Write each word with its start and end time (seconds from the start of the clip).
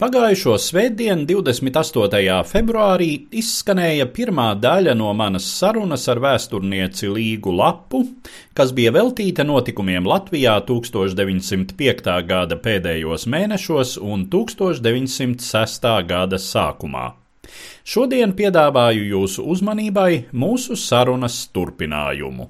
Pagājušo 0.00 0.54
svētdienu, 0.56 1.26
28. 1.28 2.36
februārī, 2.48 3.08
izskanēja 3.36 4.06
pirmā 4.08 4.46
daļa 4.56 4.94
no 4.96 5.10
manas 5.12 5.44
sarunas 5.58 6.06
ar 6.08 6.22
vēsturnieci 6.24 7.10
Līgu 7.12 7.52
Lapu, 7.52 8.00
kas 8.56 8.72
bija 8.72 8.94
veltīta 8.96 9.44
notikumiem 9.44 10.08
Latvijā 10.08 10.54
1905. 10.64 12.08
gada 12.30 12.56
pēdējos 12.56 13.26
mēnešos 13.28 13.98
un 14.00 14.24
1906. 14.32 15.90
gada 16.08 16.40
sākumā. 16.40 17.04
Šodien 17.84 18.32
piedāvāju 18.40 19.04
jūsu 19.04 19.44
uzmanībai 19.52 20.30
mūsu 20.32 20.80
sarunas 20.80 21.42
turpinājumu. 21.52 22.48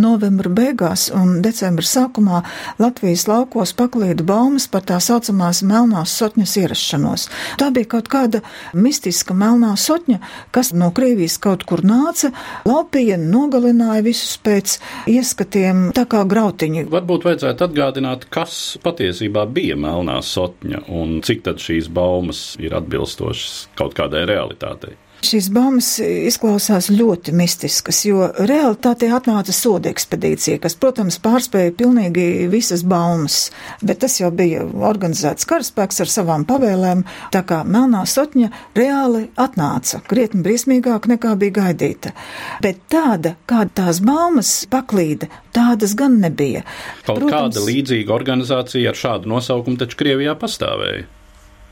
Novembra 0.00 0.50
beigās 0.52 1.08
un 1.14 1.40
decembra 1.44 1.86
sākumā 1.86 2.42
Latvijas 2.82 3.26
laukos 3.30 3.72
paklīda 3.76 4.24
baumas 4.26 4.66
par 4.70 4.84
tā 4.88 4.98
saucamās 5.02 5.62
melnās 5.66 6.12
sotņas 6.18 6.56
ierašanos. 6.62 7.26
Tā 7.60 7.70
bija 7.74 7.90
kaut 7.96 8.10
kāda 8.12 8.42
mistiska 8.76 9.36
melnā 9.36 9.72
sotņa, 9.80 10.20
kas 10.54 10.72
no 10.76 10.90
Krievijas 10.96 11.38
kaut 11.42 11.64
kur 11.68 11.84
nāca, 11.86 12.32
laupīja, 12.68 13.18
nogalināja 13.20 14.04
visus 14.06 14.36
pēc 14.44 14.76
ieskatiem, 15.10 15.90
tā 15.96 16.06
kā 16.10 16.24
grautiņi. 16.28 16.86
Varbūt 16.92 17.26
vajadzētu 17.30 17.68
atgādināt, 17.70 18.28
kas 18.32 18.76
patiesībā 18.84 19.46
bija 19.48 19.78
melnā 19.80 20.20
sotņa 20.24 20.86
un 20.92 21.18
cik 21.26 21.44
tad 21.48 21.62
šīs 21.62 21.88
baumas 21.92 22.52
ir 22.62 22.76
atbilstošas 22.76 23.66
kaut 23.78 23.96
kādai 23.96 24.26
realitātei. 24.28 24.96
Šīs 25.26 25.48
baumas 25.50 25.88
izklausās 26.02 26.86
ļoti 26.92 27.32
mistiskas, 27.34 28.02
jo 28.06 28.28
realitātē 28.36 29.08
atnāca 29.16 29.54
soda 29.54 29.90
ekspedīcija, 29.90 30.60
kas, 30.62 30.76
protams, 30.78 31.16
pārspēja 31.24 31.72
pilnīgi 31.78 32.46
visas 32.52 32.84
baumas, 32.86 33.48
bet 33.82 34.02
tas 34.04 34.18
jau 34.20 34.30
bija 34.34 34.62
organizēts 34.66 35.48
karaspēks 35.48 36.04
ar 36.04 36.12
savām 36.12 36.44
pavēlēm, 36.46 37.02
tā 37.34 37.42
kā 37.48 37.62
melnā 37.66 38.04
sotņa 38.06 38.52
reāli 38.78 39.24
atnāca, 39.40 40.02
krietni 40.06 40.44
briesmīgāk 40.46 41.10
nekā 41.10 41.34
bija 41.40 41.56
gaidīta. 41.58 42.14
Bet 42.62 42.84
tāda, 42.92 43.34
kāda 43.50 43.74
tās 43.82 44.02
baumas 44.06 44.52
paklīda, 44.70 45.30
tādas 45.56 45.96
gan 45.98 46.20
nebija. 46.22 46.62
Kaut 47.02 47.24
protams, 47.24 47.34
kāda 47.34 47.66
līdzīga 47.66 48.14
organizācija 48.14 48.94
ar 48.94 49.02
šādu 49.02 49.34
nosaukumu 49.34 49.82
taču 49.82 49.98
Krievijā 50.04 50.38
pastāvēja. 50.38 51.15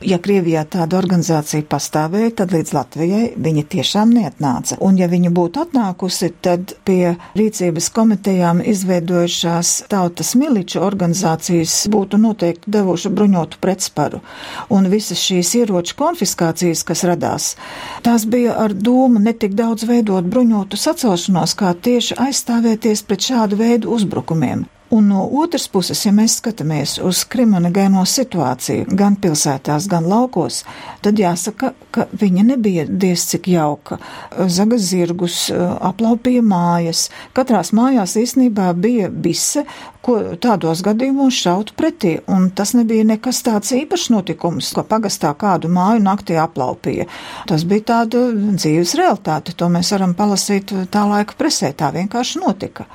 Ja 0.05 0.19
Krievijā 0.21 0.61
tāda 0.69 0.99
organizācija 0.99 1.65
pastāvēja, 1.65 2.29
tad 2.41 2.51
līdz 2.53 2.73
Latvijai 2.75 3.21
viņa 3.41 3.63
tiešām 3.73 4.11
neatnāca. 4.13 4.75
Un 4.85 4.99
ja 4.99 5.07
viņa 5.09 5.31
būtu 5.33 5.63
atnākusi, 5.63 6.29
tad 6.45 6.75
pie 6.85 7.15
rīcības 7.33 7.87
komitejām 7.95 8.61
izveidojušās 8.61 9.71
tautas 9.89 10.35
miliču 10.37 10.83
organizācijas 10.85 11.87
būtu 11.89 12.19
noteikti 12.21 12.75
devuši 12.77 13.09
bruņotu 13.17 13.61
pretsparu. 13.65 14.21
Un 14.69 14.91
visas 14.93 15.25
šīs 15.25 15.55
ieroču 15.63 15.97
konfiskācijas, 15.97 16.85
kas 16.85 17.01
radās, 17.09 17.49
tās 18.05 18.29
bija 18.29 18.59
ar 18.61 18.77
domu 18.77 19.23
netik 19.25 19.57
daudz 19.57 19.89
veidot 19.89 20.29
bruņotu 20.29 20.77
sacelšanos, 20.77 21.57
kā 21.57 21.73
tieši 21.73 22.21
aizstāvēties 22.29 23.07
pret 23.09 23.31
šādu 23.31 23.57
veidu 23.63 23.97
uzbrukumiem. 23.97 24.67
Un 24.95 25.09
no 25.11 25.25
otras 25.41 25.65
puses, 25.67 25.99
ja 26.05 26.11
mēs 26.15 26.37
skatāmies 26.39 26.93
uz 27.03 27.25
kriminogēno 27.27 28.05
situāciju 28.07 28.85
gan 28.95 29.17
pilsētās, 29.19 29.89
gan 29.91 30.05
laukos, 30.07 30.61
tad 31.03 31.19
jāsaka, 31.19 31.73
ka 31.91 32.05
viņa 32.15 32.45
nebija 32.53 32.85
diez 32.87 33.25
cik 33.27 33.49
jauka. 33.51 33.97
Zaga 34.47 34.79
zirgus, 34.79 35.49
aplaupīja 35.51 36.45
mājas. 36.47 37.09
Katrās 37.35 37.73
mājās 37.75 38.15
īstenībā 38.21 38.69
bija 38.79 39.09
bise, 39.11 39.65
ko 40.05 40.17
tādos 40.41 40.83
gadījumos 40.85 41.37
šaut 41.41 41.71
pretī, 41.77 42.15
un 42.31 42.49
tas 42.55 42.75
nebija 42.77 43.05
nekas 43.07 43.41
tāds 43.45 43.73
īpašs 43.75 44.11
notikums, 44.13 44.71
ko 44.75 44.83
pagastā 44.87 45.31
kādu 45.39 45.71
māju 45.73 46.03
naktī 46.05 46.37
aplaupīja. 46.41 47.07
Tas 47.49 47.65
bija 47.67 47.87
tāda 47.91 48.27
dzīves 48.35 48.95
realitāte, 48.99 49.55
to 49.57 49.69
mēs 49.73 49.91
varam 49.95 50.13
palasīt 50.17 50.73
tā 50.93 51.05
laika 51.09 51.37
presē, 51.39 51.71
tā 51.77 51.91
vienkārši 51.95 52.43
notika. 52.43 52.85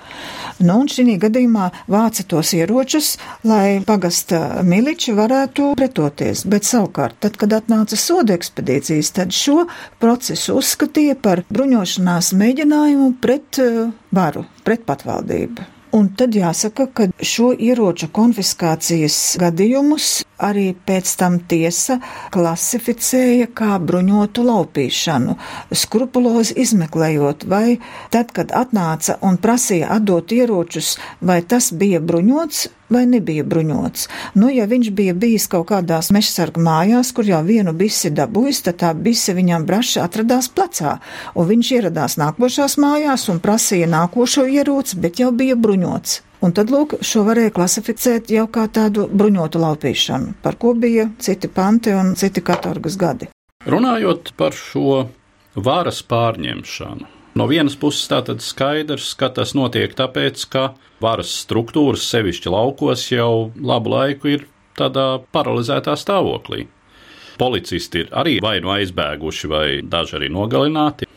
Nu, 0.60 0.76
un 0.82 0.91
šī 0.93 1.16
gadījumā 1.21 1.71
vāca 1.91 2.26
tos 2.28 2.53
ieročus, 2.56 3.15
lai 3.48 3.81
pagasta 3.87 4.60
miliči 4.66 5.15
varētu 5.16 5.72
pretoties, 5.81 6.44
bet 6.50 6.69
savukārt, 6.69 7.19
tad, 7.25 7.41
kad 7.41 7.56
atnāca 7.56 7.98
soda 7.98 8.37
ekspedīcijas, 8.37 9.12
tad 9.16 9.34
šo 9.34 9.65
procesu 10.03 10.60
uzskatīja 10.60 11.19
par 11.22 11.44
bruņošanās 11.50 12.32
mēģinājumu 12.38 13.12
pret 13.25 13.62
uh, 13.65 13.91
varu, 14.15 14.47
pret 14.66 14.87
patvaldību. 14.88 15.79
Un 15.91 16.06
tad 16.15 16.37
jāsaka, 16.39 16.84
ka 16.95 17.09
šo 17.27 17.49
ieroču 17.59 18.06
konfiskācijas 18.15 19.17
gadījumus 19.43 20.21
arī 20.39 20.69
pēc 20.87 21.15
tam 21.19 21.41
tiesa 21.51 21.97
klasificēja 22.31 23.49
kā 23.59 23.75
bruņotu 23.83 24.45
laupīšanu, 24.47 25.34
skrupulozi 25.83 26.55
izmeklējot, 26.62 27.43
vai 27.51 27.81
tad, 28.15 28.31
kad 28.37 28.55
atnāca 28.55 29.19
un 29.27 29.41
prasīja 29.43 29.91
atdot 29.97 30.31
ieročus, 30.37 30.95
vai 31.21 31.41
tas 31.43 31.73
bija 31.75 31.99
bruņots 31.99 32.69
vai 32.91 33.06
nebija 33.09 33.45
bruņots. 33.47 34.09
Nu, 34.34 34.51
ja 34.53 34.67
viņš 34.71 34.91
bija 34.97 35.15
bijis 35.15 35.47
kaut 35.51 35.69
kādās 35.71 36.11
mežsarga 36.15 36.62
mājās, 36.62 37.12
kur 37.17 37.28
jau 37.28 37.43
vienu 37.47 37.75
bisi 37.77 38.12
dabūjis, 38.15 38.65
tad 38.67 38.81
tā 38.83 38.95
bise 38.95 39.34
viņam 39.37 39.67
braši 39.69 40.03
atradās 40.05 40.51
plecā, 40.53 40.99
un 41.34 41.49
viņš 41.51 41.71
ieradās 41.78 42.19
nākošās 42.21 42.77
mājās 42.83 43.28
un 43.33 43.41
prasīja 43.43 43.91
nākošo 43.91 44.47
ieroci, 44.51 44.99
bet 45.01 45.23
jau 45.23 45.31
bija 45.33 45.56
bruņots. 45.56 46.21
Un 46.41 46.55
tad, 46.56 46.71
lūk, 46.73 46.97
šo 47.05 47.27
varēja 47.27 47.53
klasificēt 47.53 48.31
jau 48.33 48.47
kā 48.49 48.65
tādu 48.73 49.05
bruņotu 49.12 49.61
laupīšanu, 49.61 50.39
par 50.41 50.57
ko 50.57 50.72
bija 50.72 51.11
citi 51.21 51.51
panti 51.53 51.93
un 51.93 52.15
citi 52.17 52.41
katorgas 52.41 52.97
gadi. 52.97 53.28
Runājot 53.69 54.33
par 54.41 54.57
šo 54.57 55.03
varas 55.61 56.01
pārņemšanu, 56.09 57.19
no 57.34 57.46
vienas 57.50 57.76
puses 57.78 58.08
tātad 58.10 58.42
skaidrs, 58.44 59.12
ka 59.18 59.30
tas 59.34 59.54
notiek 59.58 59.94
tāpēc, 59.96 60.44
ka 60.50 60.64
varas 61.02 61.32
struktūras, 61.44 62.06
sevišķi 62.10 62.52
laukos, 62.52 63.06
jau 63.12 63.50
labu 63.56 63.94
laiku 63.94 64.34
ir 64.34 64.46
tādā 64.78 65.20
paralizētā 65.34 65.96
stāvoklī. 65.98 66.66
Policisti 67.41 68.04
ir 68.04 68.10
arī 68.12 68.38
vai 68.44 68.58
nu 68.60 68.72
aizbēguši, 68.74 69.48
vai 69.48 69.66
daži 69.82 70.18
arī 70.18 70.28
nogalināti. 70.32 71.08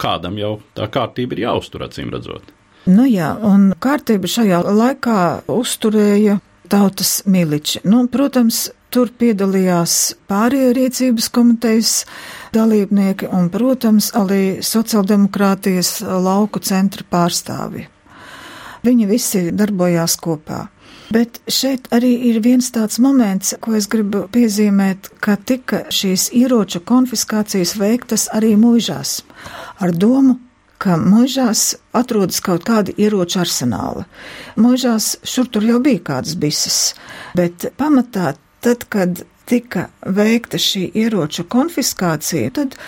Kādam 0.00 0.36
jau 0.40 0.58
tā 0.76 0.88
kārtība 0.92 1.36
ir 1.36 1.46
jāuztur, 1.46 1.86
acīm 1.86 2.10
redzot. 2.12 2.50
Nu 2.90 3.06
jā, 3.06 3.30
un 3.46 3.70
kārtība 3.78 4.28
šajā 4.28 4.64
laikā 4.66 5.18
uzturēja 5.52 6.40
tautas 6.72 7.20
miliči. 7.30 7.80
Nu, 7.86 8.04
protams, 8.10 8.66
tur 8.92 9.10
piedalījās 9.18 9.96
pārējie 10.30 10.74
rīcības 10.76 11.28
komitejas 11.32 11.94
dalībnieki 12.52 13.30
un, 13.32 13.48
protams, 13.52 14.10
arī 14.18 14.60
sociāldemokrātijas 14.64 16.02
lauku 16.02 16.60
centra 16.64 17.06
pārstāvi. 17.08 17.88
Viņi 18.82 19.08
visi 19.08 19.42
darbojās 19.54 20.18
kopā. 20.20 20.66
Bet 21.12 21.42
šeit 21.50 21.90
arī 21.92 22.12
ir 22.30 22.38
viens 22.44 22.70
tāds 22.72 22.96
moments, 23.02 23.52
ko 23.60 23.74
es 23.76 23.88
gribu 23.90 24.24
piezīmēt, 24.32 25.10
ka 25.20 25.36
tika 25.36 25.84
šīs 25.92 26.30
ieroču 26.36 26.80
konfiskācijas 26.88 27.74
veiktas 27.80 28.28
arī 28.32 28.54
mūžās 28.56 29.18
ar 29.82 29.92
domu, 29.92 30.38
ka 30.82 30.96
mūžās 30.98 31.74
atrodas 31.94 32.40
kaut 32.42 32.64
kādi 32.66 32.94
ieroču 32.98 33.42
arsenāli. 33.44 34.06
Mūžās 34.58 35.18
šur 35.28 35.50
tur 35.52 35.66
jau 35.68 35.82
bija 35.84 36.00
kādas 36.08 36.38
bises, 36.38 36.78
bet 37.38 37.68
pamatā 37.78 38.32
tad, 38.64 38.86
kad 38.92 39.24
tika 39.50 39.88
veikta 40.06 40.60
šī 40.62 40.86
ieroču 41.02 41.44
konfiskācija, 41.50 42.54
tad 42.58 42.78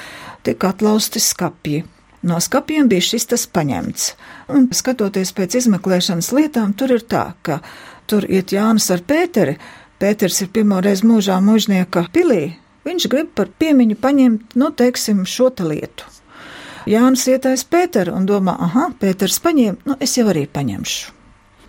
tika 0.46 0.72
atlausti 0.74 1.20
skapji. 1.20 1.84
No 2.24 2.40
skapiem 2.40 2.88
bija 2.88 3.04
šis 3.04 3.28
tas 3.34 3.44
paņemts. 3.52 4.10
Un 4.56 4.70
skatoties 4.72 5.34
pēc 5.36 5.58
izmeklēšanas 5.60 6.32
lietām, 6.32 6.72
tur 6.72 6.96
ir 6.96 7.04
tā, 7.04 7.34
ka 7.44 7.60
tur 8.08 8.24
iet 8.24 8.54
Jānis 8.56 8.88
ar 8.94 9.04
Pēteri. 9.04 9.58
Pēters 10.00 10.40
ir 10.40 10.52
pirmoreiz 10.54 11.04
mūžā 11.04 11.36
mužnieka 11.44 12.06
pilī, 12.12 12.54
Viņš 12.84 13.06
grib 13.08 13.32
par 13.36 13.48
piemiņu 13.60 13.96
paņemt, 14.00 14.56
nu, 14.60 14.68
teiksim, 14.76 15.24
šo 15.28 15.48
te 15.56 15.64
lietu. 15.64 16.08
Jānis 16.88 17.24
ietais 17.32 17.64
Pēteru 17.64 18.12
un 18.12 18.26
domā, 18.28 18.58
ah, 18.60 18.90
Pēters 19.00 19.40
paņēma, 19.40 19.86
nu, 19.88 19.96
es 20.04 20.18
jau 20.18 20.26
arī 20.28 20.44
paņemšu. 20.52 21.12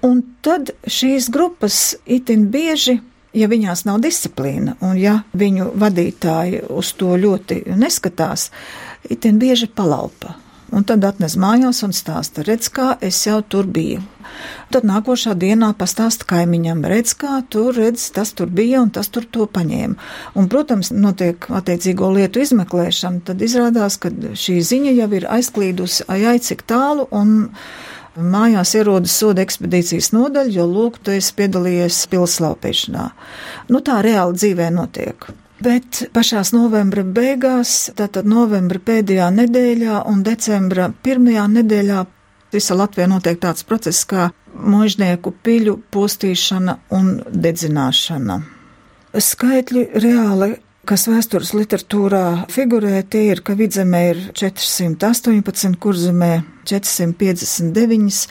Un 0.04 0.20
tad 0.44 0.74
šīs 0.92 1.30
grupas 1.34 1.96
itin 2.04 2.50
bieži 2.52 3.00
ja 3.36 3.50
viņās 3.52 3.86
nav 3.90 4.00
disciplīna, 4.04 4.78
un 4.86 4.98
ja 5.00 5.20
viņu 5.38 5.74
vadītāji 5.82 6.66
uz 6.74 6.94
to 7.00 7.16
ļoti 7.20 7.62
neskatās, 7.76 8.50
itin 9.12 9.40
bieži 9.42 9.68
palaupa. 9.68 10.38
Un 10.76 10.84
tad 10.84 11.06
atnes 11.06 11.36
mājās 11.38 11.84
un 11.86 11.94
stāsta, 11.94 12.44
redz, 12.44 12.72
kā 12.74 12.96
es 13.06 13.20
jau 13.28 13.38
tur 13.48 13.68
biju. 13.70 14.02
Tad 14.74 14.84
nākošā 14.90 15.36
dienā 15.38 15.70
pastāsta 15.78 16.26
kaimiņam, 16.28 16.82
redz, 16.90 17.14
kā 17.22 17.38
tur, 17.54 17.76
redz, 17.78 18.08
tas 18.16 18.34
tur 18.36 18.50
bija 18.50 18.82
un 18.82 18.90
tas 18.92 19.12
tur 19.14 19.28
to 19.30 19.46
paņēma. 19.46 19.96
Un, 20.36 20.50
protams, 20.52 20.90
notiek 20.92 21.46
attiecīgo 21.54 22.10
lietu 22.18 22.42
izmeklēšana, 22.44 23.22
tad 23.30 23.46
izrādās, 23.46 24.00
ka 24.02 24.12
šī 24.12 24.58
ziņa 24.66 24.96
jau 24.98 25.10
ir 25.20 25.30
aizklīdusi 25.38 26.10
ai, 26.12 26.40
cik 26.42 26.66
tālu 26.68 27.08
un 27.14 27.38
Mājās 28.16 28.72
ierodas 28.80 29.16
soda 29.20 29.44
ekspedīcijas 29.44 30.14
nodaļa, 30.16 30.54
jo, 30.56 30.66
lūk, 30.72 31.02
tu 31.04 31.12
esi 31.12 31.34
piedalījies 31.36 32.06
pilslaupīšanā. 32.14 33.08
Nu, 33.74 33.82
tā 33.84 34.00
reāli 34.06 34.40
dzīvē 34.40 34.70
notiek. 34.72 35.28
Bet 35.66 36.06
pašās 36.16 36.54
novembra 36.56 37.04
beigās, 37.04 37.90
tātad 37.96 38.28
novembra 38.28 38.80
pēdējā 38.80 39.28
nedēļā 39.36 40.02
un 40.12 40.24
decembra 40.24 40.90
pirmajā 41.04 41.46
nedēļā 41.58 42.06
visa 42.56 42.76
Latvijā 42.80 43.08
notiek 43.12 43.40
tāds 43.44 43.68
process 43.68 44.08
kā 44.08 44.30
mužnieku 44.56 45.34
piļu 45.44 45.80
postīšana 45.92 46.78
un 46.96 47.18
dedzināšana. 47.32 48.40
Skaitļi 49.16 49.90
reāli 50.04 50.54
kas 50.86 51.08
vēstures 51.10 51.54
literatūrā 51.58 52.46
figurē, 52.54 53.00
tie 53.10 53.32
ir, 53.32 53.42
ka 53.46 53.56
vidzemē 53.58 54.02
ir 54.12 54.20
418, 54.38 55.80
kurzemē 55.82 56.34
459, 56.68 58.26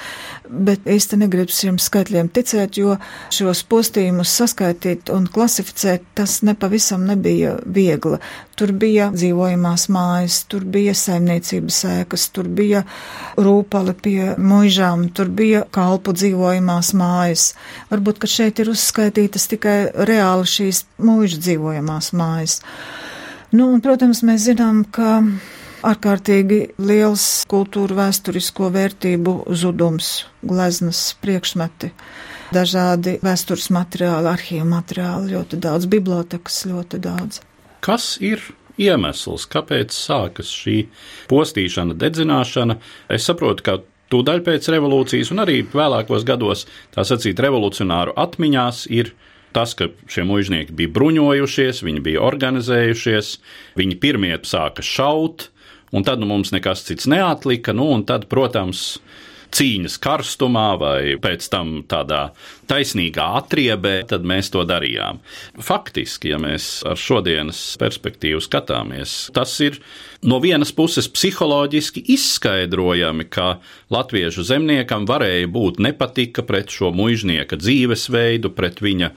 bet 0.67 0.89
īsti 0.91 1.19
negribas 1.21 1.61
šiem 1.63 1.79
skaitļiem 1.81 2.31
ticēt, 2.35 2.79
jo 2.81 2.97
šos 3.35 3.63
postījumus 3.71 4.33
saskaitīt 4.41 5.13
un 5.15 5.29
klasificēt 5.31 6.05
tas 6.19 6.41
nepavisam 6.47 7.07
nebija 7.09 7.57
viegli. 7.65 8.21
Tur 8.55 8.71
bija 8.79 9.09
dzīvojamās 9.15 9.89
mājas, 9.91 10.43
tur 10.51 10.67
bija 10.77 10.95
saimniecības 10.95 11.81
ēkas, 11.91 12.29
tur 12.35 12.47
bija 12.47 12.85
rūpali 13.41 13.97
pie 14.05 14.35
muižām, 14.39 15.09
tur 15.15 15.33
bija 15.35 15.65
kalpu 15.75 16.15
dzīvojamās 16.15 16.93
mājas. 16.99 17.49
Varbūt, 17.91 18.23
ka 18.23 18.31
šeit 18.31 18.63
ir 18.63 18.71
uzskaitītas 18.75 19.49
tikai 19.51 19.79
reāli 20.11 20.47
šīs 20.51 20.85
muižu 21.03 21.43
dzīvojamās 21.43 22.13
mājas. 22.15 22.61
Nu, 23.55 23.69
un, 23.71 23.83
protams, 23.83 24.23
mēs 24.27 24.49
zinām, 24.49 24.83
ka 24.91 25.21
ārkārtīgi 25.85 26.61
liels 26.81 27.45
kultūra 27.51 27.99
vēsturisko 28.05 28.71
vērtību 28.75 29.35
zudums, 29.57 30.25
gleznas 30.45 31.01
priekšmeti, 31.23 31.93
dažādi 32.55 33.19
vēstures 33.25 33.71
materiāli, 33.75 34.31
arhīva 34.33 34.67
materiāli, 34.77 35.35
ļoti 35.35 35.61
daudz, 35.65 35.89
bibliotekas 35.91 36.63
ļoti 36.71 37.01
daudz. 37.05 37.41
Kas 37.85 38.15
ir 38.25 38.43
iemesls, 38.81 39.47
kāpēc 39.51 39.95
sākas 39.95 40.53
šī 40.55 40.79
postīšana, 41.31 41.97
dedzināšana? 42.01 42.79
Es 43.13 43.29
saprotu, 43.29 43.67
ka 43.67 43.77
tūdaļ 44.13 44.43
pēc 44.47 44.71
revolūcijas 44.75 45.33
un 45.35 45.45
arī 45.45 45.61
vēlākos 45.69 46.27
gados 46.29 46.67
tā 46.95 47.05
sacīt 47.07 47.41
revolucionāru 47.45 48.17
atmiņās 48.25 48.87
ir 48.95 49.15
tas, 49.55 49.75
ka 49.79 49.89
šie 50.11 50.25
mužnieki 50.27 50.75
bija 50.75 50.91
bruņojušies, 50.97 51.85
viņi 51.87 52.03
bija 52.05 52.23
organizējušies, 52.27 53.35
viņi 53.79 53.99
pirmie 54.03 54.35
sāka 54.49 54.83
šaut, 54.83 55.49
un 55.95 56.03
tad 56.03 56.19
nu, 56.19 56.27
mums 56.27 56.51
nekas 56.51 56.83
cits 56.89 57.07
neatlika. 57.11 57.73
Nu, 57.77 57.87
tad, 58.07 58.27
protams, 58.31 58.99
cīņas 59.55 59.99
karstumā 60.03 60.69
vai 60.81 61.15
pēc 61.23 61.47
tam 61.53 61.77
tādā 61.91 62.29
taisnīgā 62.71 63.27
atriebē, 63.41 63.95
tad 64.09 64.25
mēs 64.27 64.51
to 64.55 64.65
darījām. 64.67 65.21
Faktiski, 65.63 66.33
ja 66.33 66.41
mēs 66.43 66.83
ar 66.89 66.99
šodienas 67.01 67.61
perspektīvu 67.81 68.43
skatāmies, 68.45 69.15
tas 69.37 69.53
ir 69.65 69.79
no 70.25 70.41
vienas 70.43 70.73
puses 70.75 71.09
psiholoģiski 71.13 72.05
izskaidrojami, 72.17 73.29
ka 73.29 73.59
latviešu 73.95 74.47
zemniekam 74.49 75.07
varēja 75.09 75.51
būt 75.53 75.81
nepatika 75.85 76.45
pret 76.47 76.73
šo 76.73 76.91
mužnieka 76.97 77.59
dzīvesveidu, 77.61 78.51
pret 78.57 78.83
viņa 78.85 79.13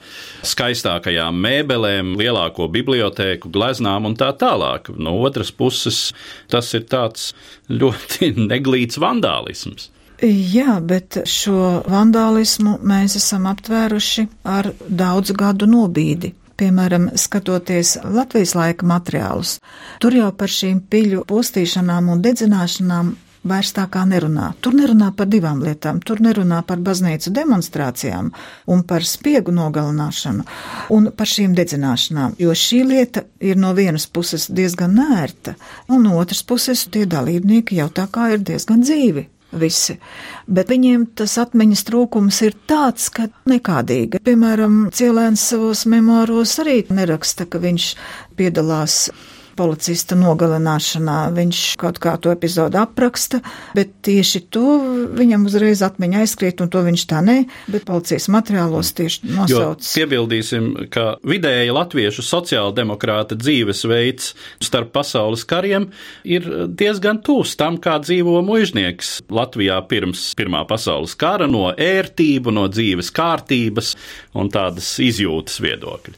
skaistākajām 0.46 1.42
mēbelēm, 1.48 2.14
lielāko 2.20 2.68
bibliotēku, 2.72 3.50
gleznām 3.54 4.10
un 4.10 4.18
tā 4.18 4.30
tālāk. 4.38 4.92
No 4.98 5.16
otras 5.24 5.50
puses, 5.54 6.10
tas 6.52 6.70
ir 6.76 6.86
tāds 6.90 7.32
ļoti 7.72 8.34
neglīts 8.52 9.00
vandālisms. 9.00 9.90
Jā, 10.18 10.80
bet 10.82 11.20
šo 11.30 11.84
vandālismu 11.86 12.80
mēs 12.82 13.14
esam 13.20 13.44
aptvēruši 13.46 14.24
ar 14.50 14.72
daudzu 14.82 15.36
gadu 15.38 15.68
nobīdi. 15.70 16.32
Piemēram, 16.58 17.12
skatoties 17.14 18.00
Latvijas 18.02 18.56
laika 18.58 18.86
materiālus, 18.86 19.60
tur 20.02 20.16
jau 20.18 20.32
par 20.34 20.50
šīm 20.50 20.80
piļu 20.90 21.22
postīšanām 21.30 22.10
un 22.10 22.24
dedzināšanām 22.24 23.14
vairs 23.46 23.70
tā 23.76 23.86
kā 23.86 24.02
nerunā. 24.10 24.48
Tur 24.58 24.74
nerunā 24.74 25.12
par 25.14 25.30
divām 25.30 25.62
lietām. 25.62 26.02
Tur 26.02 26.18
nerunā 26.24 26.64
par 26.66 26.82
baznīcu 26.82 27.30
demonstrācijām 27.38 28.34
un 28.74 28.84
par 28.90 29.06
spiegu 29.06 29.54
nogalināšanu 29.54 30.44
un 30.98 31.10
par 31.14 31.30
šīm 31.30 31.54
dedzināšanām, 31.54 32.34
jo 32.42 32.58
šī 32.58 32.82
lieta 32.90 33.28
ir 33.38 33.54
no 33.54 33.70
vienas 33.78 34.10
puses 34.10 34.50
diezgan 34.50 34.98
nērta, 34.98 35.54
un 35.88 36.08
no 36.10 36.18
otras 36.18 36.42
puses 36.42 36.88
tie 36.90 37.06
dalībnieki 37.06 37.78
jau 37.78 37.92
tā 37.94 38.10
kā 38.10 38.32
ir 38.34 38.42
diezgan 38.42 38.82
dzīvi 38.82 39.28
visi. 39.52 39.96
Bet 40.48 40.68
viņiem 40.72 41.06
tas 41.18 41.38
atmiņas 41.40 41.84
trūkums 41.88 42.42
ir 42.46 42.56
tāds, 42.68 43.08
ka 43.14 43.28
nekādīgi. 43.48 44.20
Piemēram, 44.24 44.88
Cielēns 44.94 45.48
savos 45.52 45.86
memoāros 45.88 46.58
arī 46.62 46.82
neraksta, 46.92 47.48
ka 47.48 47.60
viņš 47.62 47.90
piedalās 48.38 49.08
policista 49.58 50.16
nogalināšanā. 50.18 51.18
Viņš 51.36 51.62
kaut 51.80 51.98
kā 52.02 52.14
to 52.22 52.32
epizodu 52.34 52.80
apraksta, 52.80 53.42
bet 53.76 53.96
tieši 54.06 54.44
to 54.54 54.78
viņam 55.18 55.48
uzreiz 55.50 55.82
atmiņā 55.86 56.22
aizskrīt, 56.24 56.62
un 56.62 56.70
to 56.72 56.82
viņš 56.86 57.06
tā 57.10 57.22
ne, 57.24 57.38
bet 57.70 57.86
policijas 57.88 58.28
materiālos 58.32 58.92
tieši 58.98 59.32
nosauc. 59.34 59.82
Jo 59.82 59.98
piebildīsim, 59.98 60.70
ka 60.94 61.06
vidēji 61.26 61.74
latviešu 61.74 62.24
sociāldemokrāta 62.26 63.38
dzīvesveids 63.38 64.32
starp 64.64 64.92
pasaules 64.94 65.44
kariem 65.48 65.88
ir 66.28 66.46
diezgan 66.78 67.22
tūs 67.24 67.56
tam, 67.58 67.78
kā 67.82 67.98
dzīvo 68.02 68.40
mužnieks 68.46 69.18
Latvijā 69.32 69.78
pirms 69.90 70.22
Pirmā 70.38 70.62
pasaules 70.68 71.16
kara 71.18 71.48
no 71.50 71.68
ērtību, 71.72 72.52
no 72.54 72.66
dzīves 72.70 73.10
kārtības 73.14 73.94
un 74.38 74.50
tādas 74.52 74.94
izjūtas 75.02 75.58
viedokļa. 75.64 76.16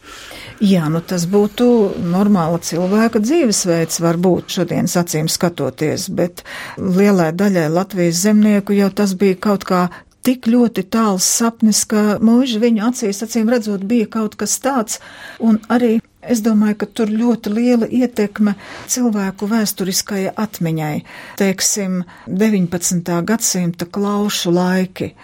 Jā, 0.61 0.91
nu 0.93 1.01
tas 1.01 1.25
būtu 1.31 1.67
normāla 2.05 2.61
cilvēka 2.61 3.23
dzīvesveids, 3.31 4.03
varbūt 4.05 4.59
šodienas 4.59 4.99
acīm 5.01 5.31
skatoties, 5.31 6.11
bet 6.13 6.45
lielai 6.77 7.31
daļai 7.33 7.69
Latvijas 7.73 8.25
zemnieku 8.27 8.77
jau 8.77 8.91
tas 8.93 9.15
bija 9.19 9.39
kaut 9.49 9.67
kā 9.69 9.87
tik 10.27 10.51
ļoti 10.51 10.85
tāls 10.93 11.25
sapnis, 11.39 11.87
ka 11.89 12.19
mūži 12.21 12.61
viņu 12.61 12.87
acīs, 12.91 13.23
acīm 13.25 13.49
redzot, 13.53 13.87
bija 13.89 14.11
kaut 14.19 14.37
kas 14.41 14.59
tāds, 14.63 15.01
un 15.41 15.61
arī 15.73 15.99
Es 16.21 16.43
domāju, 16.45 16.77
ka 16.83 16.87
tur 16.99 17.09
ļoti 17.09 17.49
liela 17.49 17.87
ietekme 17.89 18.53
cilvēku 18.93 19.47
vēsturiskajai 19.49 20.35
atmiņai, 20.37 20.97
teiksim, 21.41 22.03
19. 22.29 23.15
gadsimta 23.25 23.89
klaušu 23.89 24.53
laiki. 24.53 25.15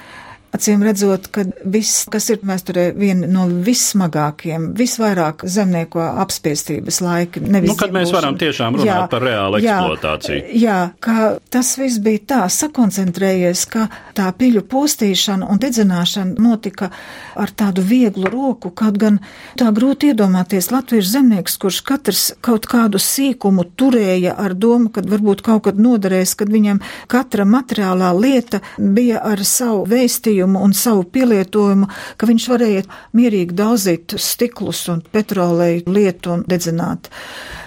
Acīm 0.56 0.82
redzot, 0.86 1.28
ka 1.32 1.44
viss, 1.68 2.06
kas 2.08 2.30
ir 2.32 2.40
vēsturē 2.46 2.86
viena 2.96 3.28
no 3.28 3.44
vissmagākajiem, 3.66 4.70
visvairāk 4.78 5.44
zemnieku 5.50 6.00
apspiestības 6.00 7.00
laiki. 7.04 7.42
Nu, 7.44 7.74
kad 7.76 7.92
mēs 7.92 8.12
varam 8.14 8.38
tiešām 8.40 8.78
runāt 8.78 8.88
jā, 8.88 9.00
par 9.12 9.24
reālu 9.26 9.60
eksploatāciju. 9.60 10.38
Jā, 10.54 10.60
jā, 10.62 10.78
ka 11.04 11.26
tas 11.52 11.74
viss 11.80 12.00
bija 12.02 12.22
tā 12.32 12.40
sakoncentrējies, 12.52 13.64
ka 13.72 13.88
tā 14.16 14.30
piļu 14.38 14.62
postīšana 14.70 15.50
un 15.52 15.60
dedzināšana 15.60 16.40
notika 16.40 16.88
ar 17.36 17.52
tādu 17.52 17.84
vieglu 17.84 18.30
roku, 18.32 18.72
kaut 18.72 18.96
gan 19.02 19.20
tā 19.60 19.68
grūti 19.76 20.12
iedomāties 20.14 20.70
latviešu 20.72 21.12
zemnieks, 21.18 21.58
kurš 21.60 21.82
katrs 21.86 22.24
kaut 22.44 22.68
kādu 22.70 23.00
sīkumu 23.02 23.66
turēja 23.76 24.38
ar 24.40 24.56
domu, 24.56 24.88
ka 24.94 25.04
varbūt 25.04 25.44
kaut 25.44 25.66
kad 25.68 25.80
noderēs, 25.80 26.32
kad 26.38 26.48
viņam 26.52 26.80
katra 27.12 27.44
materiālā 27.44 28.14
lieta 28.16 28.62
bija 28.78 29.20
ar 29.26 29.44
savu 29.44 29.84
vēstījumu 29.90 30.45
darījumu 30.46 30.62
un 30.62 30.72
savu 30.74 31.04
pielietojumu, 31.04 31.88
ka 32.16 32.26
viņš 32.26 32.48
varēja 32.48 32.82
mierīgi 33.14 33.54
daudzīt 33.54 34.16
stiklus 34.18 34.88
un 34.88 35.02
petroleju 35.02 35.86
lietu 35.86 36.32
un 36.36 36.44
dedzināt. 36.46 37.10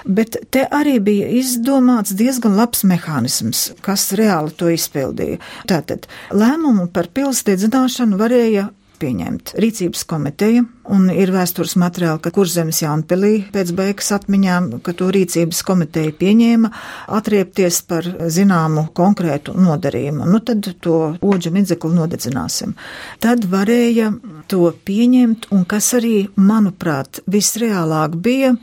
Bet 0.06 0.38
te 0.52 0.66
arī 0.72 1.00
bija 1.00 1.28
izdomāts 1.28 2.16
diezgan 2.16 2.56
labs 2.56 2.84
mehānisms, 2.84 3.74
kas 3.82 4.14
reāli 4.14 4.52
to 4.56 4.70
izpildīja. 4.70 5.40
Tātad 5.68 6.08
lēmumu 6.32 6.90
par 6.92 7.10
pils 7.14 7.44
dedzināšanu 7.44 8.18
varēja 8.18 8.70
pieņemt. 9.00 9.54
Rīcības 9.60 10.04
komiteja 10.10 10.64
un 10.94 11.08
ir 11.14 11.32
vēstures 11.34 11.76
materiāli, 11.80 12.22
ka 12.24 12.32
Kurzemes 12.36 12.82
Jānpilī 12.84 13.34
pēc 13.54 13.72
beigas 13.78 14.12
atmiņām, 14.18 14.70
ka 14.86 14.94
to 14.98 15.10
rīcības 15.16 15.62
komiteja 15.68 16.14
pieņēma 16.20 16.72
atriepties 17.20 17.82
par 17.90 18.08
zināmu 18.32 18.88
konkrētu 18.98 19.56
nodarījumu. 19.58 20.28
Nu 20.30 20.42
tad 20.46 20.68
to 20.84 21.00
oģa 21.22 21.54
midzekli 21.56 21.96
nodedzināsim. 21.98 22.76
Tad 23.24 23.48
varēja 23.50 24.12
to 24.52 24.70
pieņemt 24.86 25.50
un 25.56 25.66
kas 25.70 25.94
arī, 26.00 26.30
manuprāt, 26.36 27.24
visreālāk 27.30 28.18
bija 28.20 28.56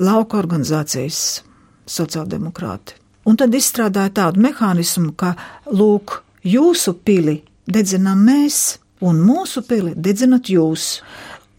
lauka 0.00 0.40
organizācijas 0.40 1.42
sociāldemokrāti. 1.90 2.96
Un 3.28 3.36
tad 3.36 3.54
izstrādāja 3.54 4.12
tādu 4.16 4.40
mehānismu, 4.42 5.12
ka, 5.18 5.34
lūk, 5.70 6.22
jūsu 6.46 6.96
pili 7.04 7.40
dedzinām 7.70 8.22
mēs, 8.26 8.78
un 9.00 9.20
mūsu 9.24 9.64
pili 9.66 9.94
dedzinat 9.96 10.50
jūs. 10.52 11.00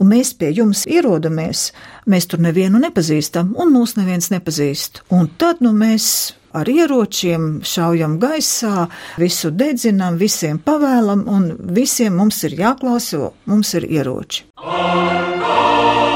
Un 0.02 0.10
mēs 0.10 0.32
pie 0.34 0.50
jums 0.58 0.88
ierodamies, 0.90 1.68
mēs 2.10 2.26
tur 2.26 2.42
nevienu 2.42 2.80
nepazīstam, 2.82 3.52
un 3.54 3.70
mūs 3.76 3.94
neviens 4.00 4.32
nepazīst. 4.34 5.04
Un 5.14 5.30
tad 5.38 5.62
nu 5.62 5.76
mēs 5.78 6.08
ar 6.58 6.70
ieročiem 6.70 7.62
šaujam 7.68 8.18
gaisā, 8.22 8.88
visu 9.22 9.54
dedzinām, 9.54 10.18
visiem 10.18 10.60
pavēlam, 10.66 11.26
un 11.30 11.52
visiem 11.78 12.18
mums 12.18 12.42
ir 12.50 12.58
jāklausa, 12.60 13.18
jo 13.18 13.34
mums 13.46 13.76
ir 13.78 13.88
ieroči. 13.92 14.48
Un 14.66 16.11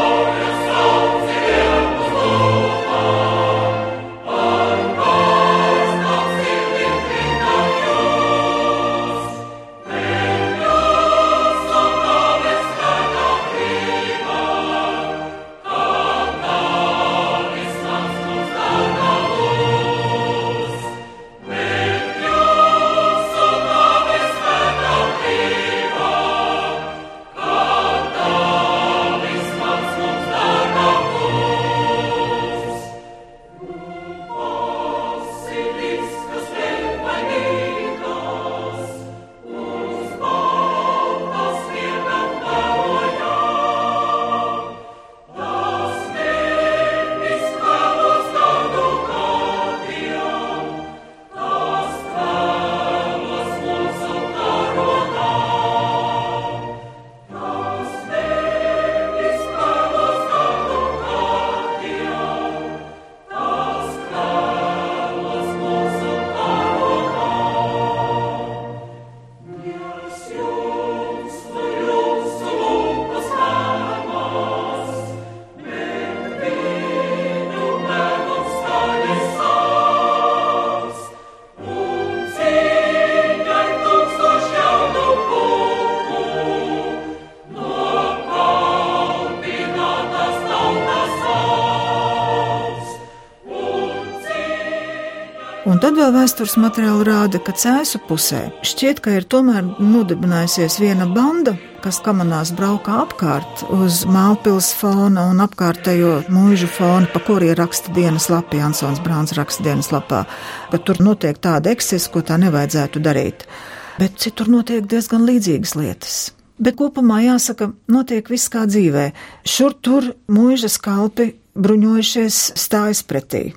tad 95.95 96.09
vēl 96.09 96.15
vēstures 96.19 96.53
materiāli 96.59 97.05
rāda, 97.07 97.39
ka 97.39 97.53
cēsu 97.55 98.01
pusē 98.03 98.41
šķiet, 98.67 98.97
ka 98.99 99.13
ir 99.15 99.25
tomēr 99.31 99.63
nodibinājusies 99.79 100.75
viena 100.81 101.05
banda, 101.07 101.53
kas 101.79 102.01
kamanās 102.03 102.51
braukā 102.57 102.97
apkārt 103.05 103.61
uz 103.71 104.01
Mālpils 104.11 104.73
fona 104.75 105.23
un 105.31 105.39
apkārtējo 105.45 106.25
mūžu 106.35 106.67
fonu, 106.67 107.07
pa 107.13 107.21
kuriem 107.23 107.55
raksta 107.55 107.93
dienas 107.95 108.27
lapā, 108.27 108.59
Jansons 108.59 108.99
Brāns 109.05 109.31
raksta 109.37 109.63
dienas 109.63 109.93
lapā, 109.95 110.25
ka 110.73 110.81
tur 110.83 110.99
notiek 111.05 111.39
tāda 111.39 111.71
ekscesa, 111.71 112.11
ko 112.11 112.25
tā 112.27 112.41
nevajadzētu 112.43 113.03
darīt. 113.05 113.47
Bet 113.95 114.19
citur 114.19 114.51
notiek 114.51 114.91
diezgan 114.91 115.23
līdzīgas 115.29 115.77
lietas. 115.79 116.19
Bet 116.59 116.75
kopumā 116.81 117.21
jāsaka, 117.29 117.69
notiek 117.87 118.27
viss 118.33 118.51
kā 118.51 118.67
dzīvē. 118.67 119.07
Šur 119.47 119.79
tur 119.79 120.11
mūžas 120.27 120.75
kalpi 120.75 121.31
bruņojušies 121.55 122.43
stājas 122.59 123.05
pretī, 123.07 123.47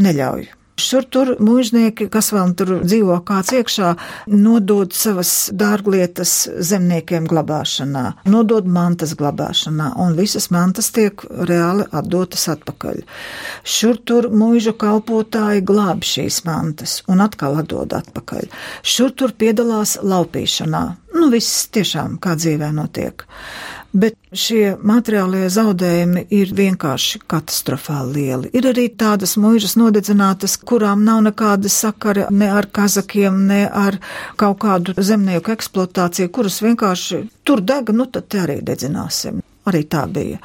neļauj. 0.00 0.61
Šur 0.80 1.04
tur 1.04 1.34
mūžnieki, 1.36 2.06
kas 2.12 2.30
vēl 2.32 2.54
tur 2.56 2.70
dzīvo 2.80 3.18
kāds 3.28 3.52
iekšā, 3.52 3.90
nodod 4.32 4.94
savas 4.96 5.50
dārglietas 5.52 6.32
zemniekiem 6.64 7.26
glabāšanā, 7.28 8.04
nodod 8.32 8.68
mantas 8.72 9.12
glabāšanā, 9.18 9.90
un 10.00 10.16
visas 10.16 10.48
mantas 10.54 10.88
tiek 10.96 11.20
reāli 11.28 11.84
atdotas 11.92 12.46
atpakaļ. 12.54 13.02
Šur 13.68 14.00
tur 14.08 14.30
mūžu 14.32 14.72
kalpotāji 14.80 15.66
glāb 15.68 16.06
šīs 16.08 16.40
mantas 16.48 17.02
un 17.04 17.20
atkal 17.20 17.60
atdod 17.60 17.92
atpakaļ. 18.00 18.48
Šur 18.80 19.12
tur 19.12 19.36
piedalās 19.36 19.98
laupīšanā. 20.00 20.82
Nu, 21.12 21.28
viss 21.28 21.68
tiešām 21.68 22.16
kā 22.24 22.32
dzīvē 22.40 22.72
notiek 22.72 23.26
bet 23.92 24.16
šie 24.32 24.76
materiālie 24.82 25.46
zaudējumi 25.52 26.24
ir 26.32 26.52
vienkārši 26.56 27.22
katastrofāli 27.30 28.14
lieli. 28.16 28.50
Ir 28.56 28.68
arī 28.72 28.88
tādas 28.98 29.36
mūžas 29.40 29.76
nodedzinātas, 29.80 30.56
kurām 30.58 31.04
nav 31.06 31.22
nekāda 31.28 31.70
sakara 31.72 32.28
ne 32.30 32.50
ar 32.52 32.68
kazakiem, 32.72 33.46
ne 33.48 33.62
ar 33.68 34.00
kaut 34.40 34.60
kādu 34.64 34.96
zemnieku 34.96 35.54
eksploatāciju, 35.54 36.32
kuras 36.32 36.60
vienkārši 36.64 37.24
tur 37.44 37.64
dega, 37.64 37.94
nu 37.96 38.08
tad 38.10 38.28
te 38.32 38.42
arī 38.42 38.60
dedzināsim. 38.64 39.42
Arī 39.68 39.84
tā 39.86 40.06
bija. 40.10 40.40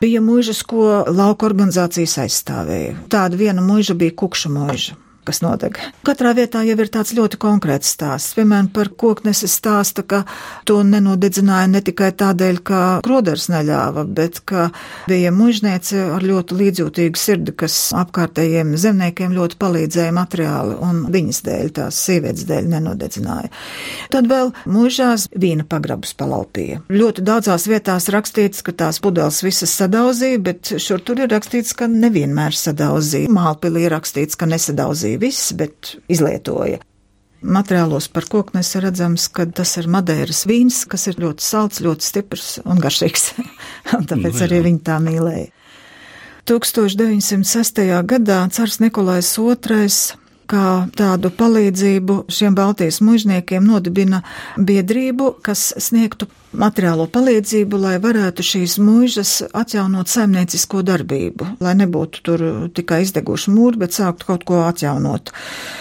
Bija 0.00 0.22
mūžas, 0.24 0.62
ko 0.64 1.04
lauka 1.10 1.48
organizācijas 1.48 2.16
aizstāvēja. 2.22 2.96
Tāda 3.12 3.36
viena 3.36 3.64
mūža 3.64 3.96
bija 3.98 4.16
kukša 4.16 4.52
mūža 4.54 4.96
kas 5.30 5.42
nodeg. 5.44 5.78
Katrā 6.06 6.34
vietā 6.34 6.64
jau 6.66 6.76
ir 6.82 6.90
tāds 6.90 7.14
ļoti 7.14 7.38
konkrēts 7.40 7.94
stāsts. 7.94 8.34
Piemēram, 8.38 8.70
par 8.74 8.90
kokneses 8.98 9.54
stāsta, 9.60 10.02
ka 10.02 10.24
to 10.66 10.80
nenodedzināja 10.86 11.68
ne 11.70 11.82
tikai 11.86 12.10
tādēļ, 12.18 12.60
ka 12.66 12.80
kroders 13.06 13.46
neļāva, 13.52 14.04
bet 14.10 14.42
ka 14.48 14.68
bija 15.10 15.30
mužniece 15.34 16.02
ar 16.16 16.24
ļoti 16.26 16.58
līdzjūtīgu 16.60 17.20
sirdi, 17.20 17.54
kas 17.62 17.76
apkārtējiem 18.00 18.74
zemniekiem 18.80 19.34
ļoti 19.36 19.58
palīdzēja 19.60 20.16
materiāli 20.16 20.78
un 20.86 21.04
viņas 21.14 21.42
dēļ, 21.46 21.70
tās 21.78 22.00
sievietes 22.08 22.46
dēļ 22.48 22.70
nenodedzināja. 22.74 23.52
Tad 24.10 24.30
vēl 24.30 24.52
mužās 24.70 25.28
vīna 25.30 25.66
pagrabus 25.70 26.16
palaupīja. 26.18 26.82
Ļoti 26.90 27.24
daudzās 27.26 27.68
vietās 27.70 28.10
rakstīts, 28.12 28.64
ka 28.66 28.74
tās 28.84 28.98
pudeles 29.02 29.42
visas 29.46 29.76
sadauzīja, 29.78 30.42
bet 30.50 30.74
šur 30.82 31.04
tur 31.06 31.22
ir 31.22 31.30
rakstīts, 31.30 31.76
ka 31.76 31.86
nevienmēr 31.90 32.56
sadauzīja. 32.56 33.30
Mālpilī 33.30 33.86
ir 33.86 33.94
rakstīts, 33.94 34.38
ka 34.40 34.48
nesadauzīja 34.50 35.19
nebija 35.20 35.28
viss, 35.28 35.52
bet 35.52 35.96
izlietoja. 36.08 36.78
Materiālos 37.42 38.08
par 38.12 38.26
koknesi 38.28 38.80
redzams, 38.80 39.28
ka 39.28 39.46
tas 39.46 39.76
ir 39.78 39.88
Madeiras 39.88 40.46
vīns, 40.46 40.86
kas 40.86 41.06
ir 41.08 41.16
ļoti 41.16 41.42
salds, 41.42 41.80
ļoti 41.80 42.04
stiprs 42.04 42.60
un 42.64 42.78
garšīgs. 42.78 43.32
un 43.96 44.04
tāpēc 44.04 44.34
nu, 44.34 44.44
arī 44.44 44.60
viņi 44.66 44.80
tā 44.84 44.98
mīlēja. 45.00 45.48
1906. 46.48 47.80
gadā 48.04 48.48
cars 48.50 48.80
Nikolais 48.80 49.38
II 49.38 49.88
kā 50.50 50.88
tādu 50.96 51.30
palīdzību 51.30 52.24
šiem 52.28 52.54
Baltijas 52.54 53.00
mužniekiem 53.00 53.64
nodibina 53.64 54.22
biedrību, 54.58 55.36
kas 55.42 55.72
sniegtu 55.78 56.26
materiālo 56.52 57.06
palīdzību, 57.10 57.78
lai 57.80 57.96
varētu 58.02 58.44
šīs 58.44 58.76
mūžas 58.82 59.32
atjaunot 59.56 60.10
saimniecisko 60.10 60.82
darbību, 60.86 61.46
lai 61.62 61.74
nebūtu 61.78 62.22
tur 62.26 62.46
tikai 62.74 63.02
izdeguši 63.04 63.54
mūri, 63.54 63.80
bet 63.84 63.96
sākt 63.96 64.26
kaut 64.28 64.46
ko 64.48 64.64
atjaunot. 64.66 65.32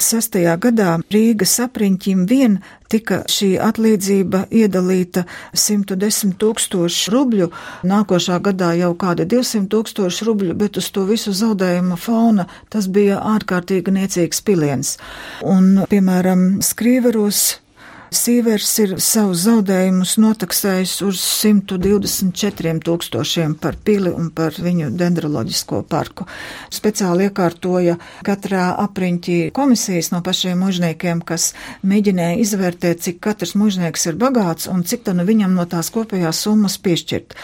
Sestajā 0.03 0.57
gadā 0.61 0.97
Rīgas 1.09 1.55
apriņķim 1.65 2.25
vien 2.29 2.59
tika 2.89 3.21
šī 3.29 3.51
atlīdzība 3.61 4.45
iedalīta 4.61 5.25
110 5.53 6.35
tūkstoši 6.41 7.13
rubļu, 7.13 7.49
nākošā 7.89 8.39
gadā 8.45 8.73
jau 8.79 8.91
kāda 8.99 9.27
200 9.29 9.69
tūkstoši 9.73 10.27
rubļu, 10.29 10.57
bet 10.57 10.81
uz 10.81 10.89
to 10.93 11.05
visu 11.09 11.33
zaudējuma 11.37 11.97
fona 12.01 12.47
tas 12.73 12.89
bija 12.89 13.21
ārkārtīgi 13.35 13.93
niecīgs 13.93 14.45
piliens. 14.45 14.97
Un, 15.45 15.83
piemēram, 15.89 16.63
skrīveros 16.65 17.59
Sīvers 18.09 18.71
ir 18.81 18.95
savus 19.05 19.43
zaudējumus 19.43 20.15
notaksējis 20.17 20.95
uz 21.05 21.19
124 21.21 22.79
tūkstošiem 22.81 23.51
par 23.61 23.75
pili 23.85 24.09
un 24.09 24.31
par 24.33 24.55
viņu 24.57 24.87
dendroloģisko 24.97 25.83
parku. 25.89 26.25
Speciāli 26.73 27.27
iekārtoja 27.27 27.99
katrā 28.25 28.71
apriņķī 28.81 29.37
komisijas 29.53 30.09
no 30.09 30.23
pašiem 30.25 30.57
mužniekiem, 30.63 31.21
kas 31.21 31.51
mēģināja 31.85 32.39
izvērtēt, 32.41 33.03
cik 33.05 33.19
katrs 33.27 33.53
mužnieks 33.59 34.07
ir 34.09 34.17
bagāts 34.17 34.65
un 34.73 34.81
cik 34.81 35.05
tad 35.05 35.19
nu 35.19 35.27
viņam 35.29 35.53
no 35.53 35.67
tās 35.69 35.93
kopējās 35.93 36.41
summas 36.47 36.79
piešķirt. 36.81 37.37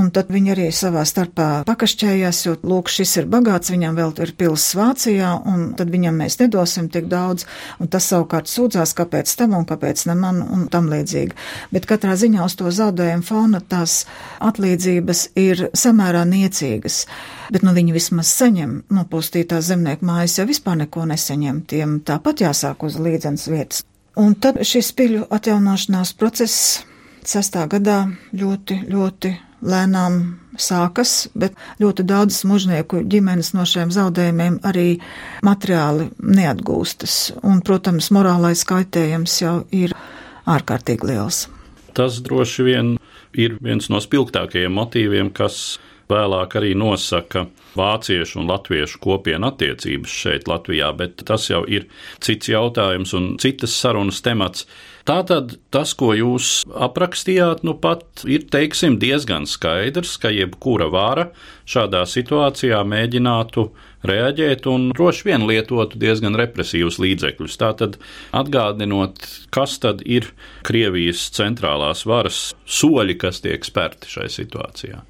Un 0.00 0.08
tad 0.16 0.32
viņi 0.32 0.54
arī 0.56 0.70
savā 0.72 1.04
starpā 1.04 1.50
pakašķējās, 1.68 2.42
jo, 2.48 2.56
lūk, 2.64 2.88
šis 2.88 3.18
ir 3.20 3.28
bagāts, 3.36 3.74
viņam 3.74 4.00
vēl 4.00 4.16
ir 4.24 4.32
pils 4.40 4.70
Vācijā, 4.80 5.34
un 5.44 5.68
tad 5.76 5.92
viņam 5.92 6.24
mēs 6.24 6.40
nedosim 6.40 6.88
tik 6.88 7.12
daudz, 7.12 7.44
un 7.84 7.92
tas 7.92 8.08
savukārt 8.08 8.48
sūdzās, 8.48 8.96
kāpēc 8.96 9.36
tam 9.36 9.60
un 9.60 9.68
kāpēc 9.68 10.05
ne 10.08 10.16
man 10.18 10.42
un 10.42 10.66
tam 10.72 10.90
līdzīgi. 10.92 11.36
Bet 11.74 11.88
katrā 11.90 12.16
ziņā 12.18 12.44
uz 12.46 12.56
to 12.58 12.70
zaudējumu 12.72 13.26
fona 13.26 13.60
tās 13.60 14.04
atlīdzības 14.44 15.22
ir 15.40 15.66
samērā 15.76 16.24
niecīgas. 16.28 17.04
Bet 17.52 17.66
nu 17.66 17.74
viņi 17.76 17.94
vismaz 17.96 18.32
saņem 18.38 18.78
nopūstītās 18.92 19.70
zemnieku 19.70 20.06
mājas, 20.08 20.38
jau 20.40 20.48
vispār 20.48 20.80
neko 20.82 21.06
nesaņem, 21.12 21.62
tiem 21.70 22.00
tāpat 22.06 22.42
jāsāk 22.46 22.86
uz 22.86 22.98
līdzenas 23.00 23.48
vietas. 23.52 23.84
Un 24.16 24.32
tad 24.40 24.62
šis 24.64 24.94
piļu 24.96 25.26
atjaunošanās 25.36 26.14
process 26.16 26.80
sestā 27.26 27.66
gadā 27.68 28.06
ļoti, 28.32 28.80
ļoti 28.88 29.32
lēnām 29.66 30.22
sākas, 30.60 31.28
bet 31.34 31.56
ļoti 31.82 32.06
daudzas 32.06 32.44
mužnieku 32.48 33.02
ģimenes 33.06 33.52
no 33.56 33.66
šiem 33.68 33.92
zaudējumiem 33.94 34.60
arī 34.66 34.88
materiāli 35.46 36.10
neatgūstas. 36.20 37.36
Un, 37.46 37.62
protams, 37.66 38.10
morālais 38.14 38.64
kaitējums 38.68 39.40
jau 39.42 39.56
ir 39.74 39.94
ārkārtīgi 40.46 41.10
liels. 41.12 41.46
Tas 41.96 42.20
droši 42.24 42.66
vien 42.66 42.94
ir 43.36 43.56
viens 43.62 43.88
no 43.92 44.00
spilgtākajiem 44.02 44.74
motīviem, 44.76 45.32
kas 45.34 45.78
vēlāk 46.10 46.58
arī 46.58 46.74
nosaka 46.78 47.46
vāciešu 47.76 48.40
un 48.40 48.50
latviešu 48.50 49.00
kopienu 49.04 49.50
attiecības 49.50 50.18
šeit, 50.22 50.50
Latvijā, 50.50 50.90
bet 50.96 51.24
tas 51.28 51.48
jau 51.50 51.62
ir 51.68 51.88
cits 52.24 52.50
jautājums 52.50 53.12
un 53.16 53.34
citas 53.42 53.76
sarunas 53.76 54.22
temats. 54.24 54.66
Tātad 55.06 55.54
tas, 55.70 55.92
ko 55.94 56.10
jūs 56.16 56.64
aprakstījāt, 56.66 57.62
nu 57.66 57.76
pat 57.78 58.24
ir 58.26 58.48
teiksim, 58.50 58.96
diezgan 58.98 59.46
skaidrs, 59.46 60.16
ka 60.18 60.32
jebkura 60.34 60.88
vara 60.90 61.28
šādā 61.68 62.02
situācijā 62.10 62.80
mēģinātu 62.82 63.68
reaģēt 64.06 64.66
un 64.70 64.90
droši 64.96 65.28
vien 65.28 65.46
lietotu 65.46 66.00
diezgan 66.02 66.38
represīvus 66.38 66.98
līdzekļus. 67.02 67.58
Tātad 67.62 68.00
atgādinot, 68.34 69.22
kas 69.54 69.78
tad 69.82 70.02
ir 70.02 70.32
Krievijas 70.66 71.28
centrālās 71.38 72.06
varas 72.06 72.48
soļi, 72.66 73.18
kas 73.22 73.44
tiek 73.46 73.66
spērti 73.66 74.10
šai 74.16 74.32
situācijā 74.40 75.04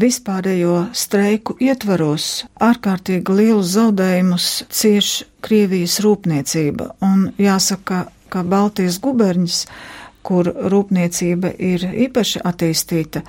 vispārējo 0.00 0.88
streiku 0.96 1.56
ietvaros 1.62 2.44
ārkārtīgi 2.62 3.36
lielus 3.38 3.74
zaudējumus 3.74 4.48
cieš 4.72 5.10
Krievijas 5.44 5.98
rūpniecība, 6.04 6.94
un 7.04 7.28
jāsaka, 7.38 8.06
ka 8.32 8.42
Baltijas 8.48 8.98
guberņas, 9.04 9.64
kur 10.24 10.48
rūpniecība 10.48 11.52
ir 11.60 11.84
īpaši 12.06 12.42
attīstīta, 12.48 13.22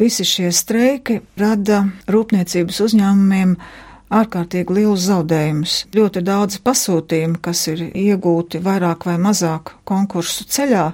visi 0.00 0.26
šie 0.26 0.50
streiki 0.54 1.20
rada 1.38 1.84
rūpniecības 2.10 2.80
uzņēmumiem 2.86 3.56
ārkārtīgi 4.12 4.78
lielus 4.78 5.06
zaudējumus. 5.08 5.76
Ļoti 5.96 6.22
daudz 6.24 6.58
pasūtījumu, 6.64 7.40
kas 7.44 7.66
ir 7.72 7.84
iegūti 7.88 8.60
vairāk 8.64 9.06
vai 9.08 9.18
mazāk 9.20 9.76
konkursu 9.88 10.48
ceļā, 10.48 10.90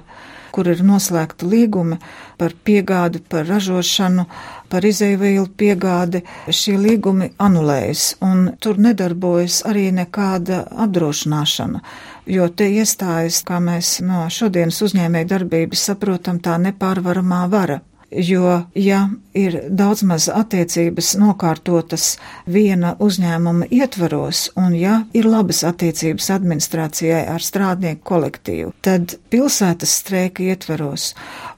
kur 0.51 0.67
ir 0.71 0.81
noslēgta 0.83 1.47
līgumi 1.47 1.99
par 2.39 2.55
piegādi, 2.65 3.21
par 3.21 3.47
ražošanu, 3.47 4.25
par 4.69 4.85
izēvielu 4.85 5.47
piegādi, 5.59 6.23
šie 6.53 6.77
līgumi 6.79 7.31
anulējas, 7.41 8.05
un 8.25 8.47
tur 8.61 8.79
nedarbojas 8.81 9.63
arī 9.69 9.89
nekāda 9.95 10.63
apdrošināšana, 10.85 11.83
jo 12.29 12.47
te 12.49 12.69
iestājas, 12.71 13.43
kā 13.47 13.59
mēs 13.63 13.99
no 14.05 14.25
šodienas 14.31 14.81
uzņēmē 14.87 15.25
darbības 15.29 15.89
saprotam, 15.91 16.39
tā 16.43 16.57
nepārvaramā 16.61 17.45
vara 17.51 17.81
jo, 18.11 18.61
ja 18.75 19.01
ir 19.37 19.55
daudz 19.69 20.03
maz 20.07 20.27
attiecības 20.33 21.13
nokārtotas 21.21 22.15
viena 22.49 22.95
uzņēmuma 22.99 23.69
ietvaros, 23.73 24.49
un 24.57 24.75
ja 24.77 25.03
ir 25.13 25.29
labas 25.29 25.61
attiecības 25.67 26.29
administrācijai 26.33 27.25
ar 27.29 27.43
strādnieku 27.43 28.03
kolektīvu, 28.11 28.73
tad 28.85 29.17
pilsētas 29.29 29.99
streika 30.01 30.43
ietvaros 30.43 31.13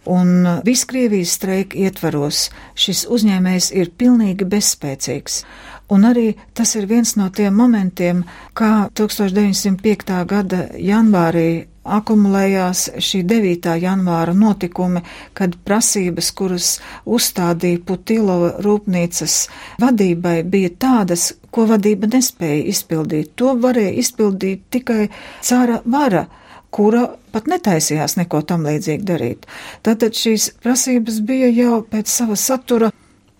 un 0.05 0.47
Viskrievijas 0.65 1.35
streika 1.37 1.77
ietvaros 1.77 2.47
šis 2.75 3.05
uzņēmējs 3.11 3.71
ir 3.77 3.91
pilnīgi 3.97 4.47
bezspēcīgs. 4.49 5.43
Un 5.91 6.07
arī 6.07 6.31
tas 6.55 6.71
ir 6.79 6.87
viens 6.87 7.17
no 7.19 7.27
tiem 7.35 7.57
momentiem, 7.57 8.23
kā 8.55 8.87
1905. 8.95 10.13
gada 10.29 10.69
janvārī 10.79 11.65
akumulējās 11.83 12.85
šī 13.01 13.23
9. 13.27 13.73
janvāra 13.81 14.33
notikumi, 14.37 15.01
kad 15.33 15.57
prasības, 15.65 16.31
kuras 16.37 16.69
uzstādīja 17.05 17.81
Putilova 17.85 18.53
rūpnīcas 18.63 19.37
vadībai, 19.81 20.41
bija 20.43 20.71
tādas, 20.79 21.31
ko 21.51 21.65
vadība 21.67 22.07
nespēja 22.13 22.69
izpildīt. 22.71 23.33
To 23.35 23.55
varēja 23.59 23.97
izpildīt 24.03 24.69
tikai 24.71 25.09
cara 25.41 25.81
vara 25.85 26.27
kura 26.71 27.07
pat 27.33 27.49
netaisījās 27.51 28.15
neko 28.19 28.45
tam 28.47 28.63
līdzīgi 28.67 29.03
darīt. 29.07 29.47
Tātad 29.83 30.15
šīs 30.15 30.53
prasības 30.63 31.19
bija 31.27 31.51
jau 31.51 31.81
pēc 31.83 32.11
sava 32.11 32.39
satura 32.39 32.91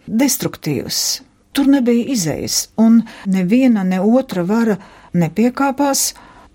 destruktīvas. 0.08 1.22
Tur 1.52 1.68
nebija 1.68 2.08
izējas, 2.14 2.58
un 2.80 3.02
neviena 3.28 3.84
ne 3.84 4.00
otra 4.00 4.44
vara 4.48 4.78
nepiekāpās, 5.14 6.04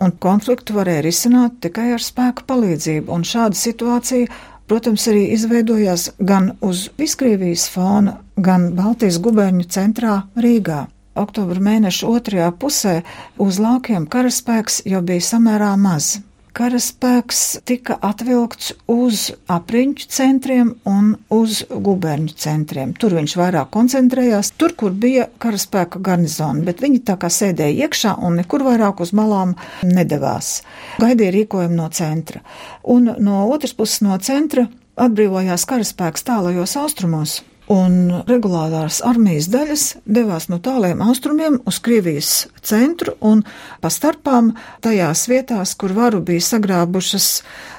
un 0.01 0.13
konfliktu 0.21 0.77
varēja 0.77 1.05
risināt 1.05 1.59
tikai 1.65 1.91
ar 1.97 2.05
spēku 2.05 2.47
palīdzību, 2.49 3.13
un 3.13 3.25
šāda 3.29 3.59
situācija, 3.61 4.31
protams, 4.67 5.05
arī 5.13 5.27
izveidojās 5.37 6.11
gan 6.31 6.55
uz 6.65 6.87
Viskrievijas 6.99 7.69
fona, 7.73 8.17
gan 8.37 8.71
Baltijas 8.79 9.21
guberņu 9.25 9.69
centrā 9.77 10.23
Rīgā. 10.37 10.87
Oktobra 11.17 11.61
mēneša 11.69 12.09
otrajā 12.13 12.49
pusē 12.61 12.97
uz 13.41 13.61
laukiem 13.61 14.09
karaspēks 14.13 14.83
jau 14.89 15.05
bija 15.05 15.29
samērā 15.33 15.75
maz 15.81 16.17
karaspēks 16.57 17.40
tika 17.69 17.99
atvilkts 18.05 18.73
uz 18.88 19.27
apriņķu 19.53 20.07
centriem 20.12 20.73
un 20.88 21.12
uz 21.33 21.61
guberņu 21.69 22.33
centriem. 22.40 22.95
Tur 22.97 23.16
viņš 23.19 23.35
vairāk 23.40 23.71
koncentrējās, 23.75 24.55
tur, 24.61 24.73
kur 24.79 24.95
bija 24.97 25.29
karaspēka 25.42 26.01
garnizona, 26.05 26.64
bet 26.66 26.81
viņi 26.85 27.03
tā 27.09 27.19
kā 27.21 27.31
sēdēja 27.33 27.87
iekšā 27.87 28.14
un 28.25 28.40
nekur 28.40 28.64
vairāk 28.66 29.03
uz 29.05 29.12
malām 29.16 29.57
nedavās. 29.85 30.62
Gaidīja 31.03 31.35
rīkojumu 31.37 31.77
no 31.77 31.90
centra. 31.92 32.40
Un 32.83 33.12
no 33.21 33.45
otras 33.51 33.77
puses 33.77 34.01
no 34.07 34.16
centra 34.16 34.69
atbrīvojās 34.97 35.69
karaspēks 35.69 36.25
tālajos 36.25 36.79
austrumos 36.81 37.42
un 37.72 38.22
regulārās 38.29 39.00
armijas 39.07 39.48
daļas 39.50 39.85
devās 40.07 40.48
no 40.50 40.59
tāliem 40.62 41.00
austrumiem 41.02 41.59
uz 41.66 41.81
Krievijas 41.83 42.46
centru 42.66 43.16
un 43.24 43.42
pa 43.83 43.90
starpām 43.92 44.52
tajās 44.85 45.26
vietās, 45.31 45.74
kur 45.79 45.94
varu 45.96 46.20
bija 46.26 46.44
sagrābušas 46.46 47.29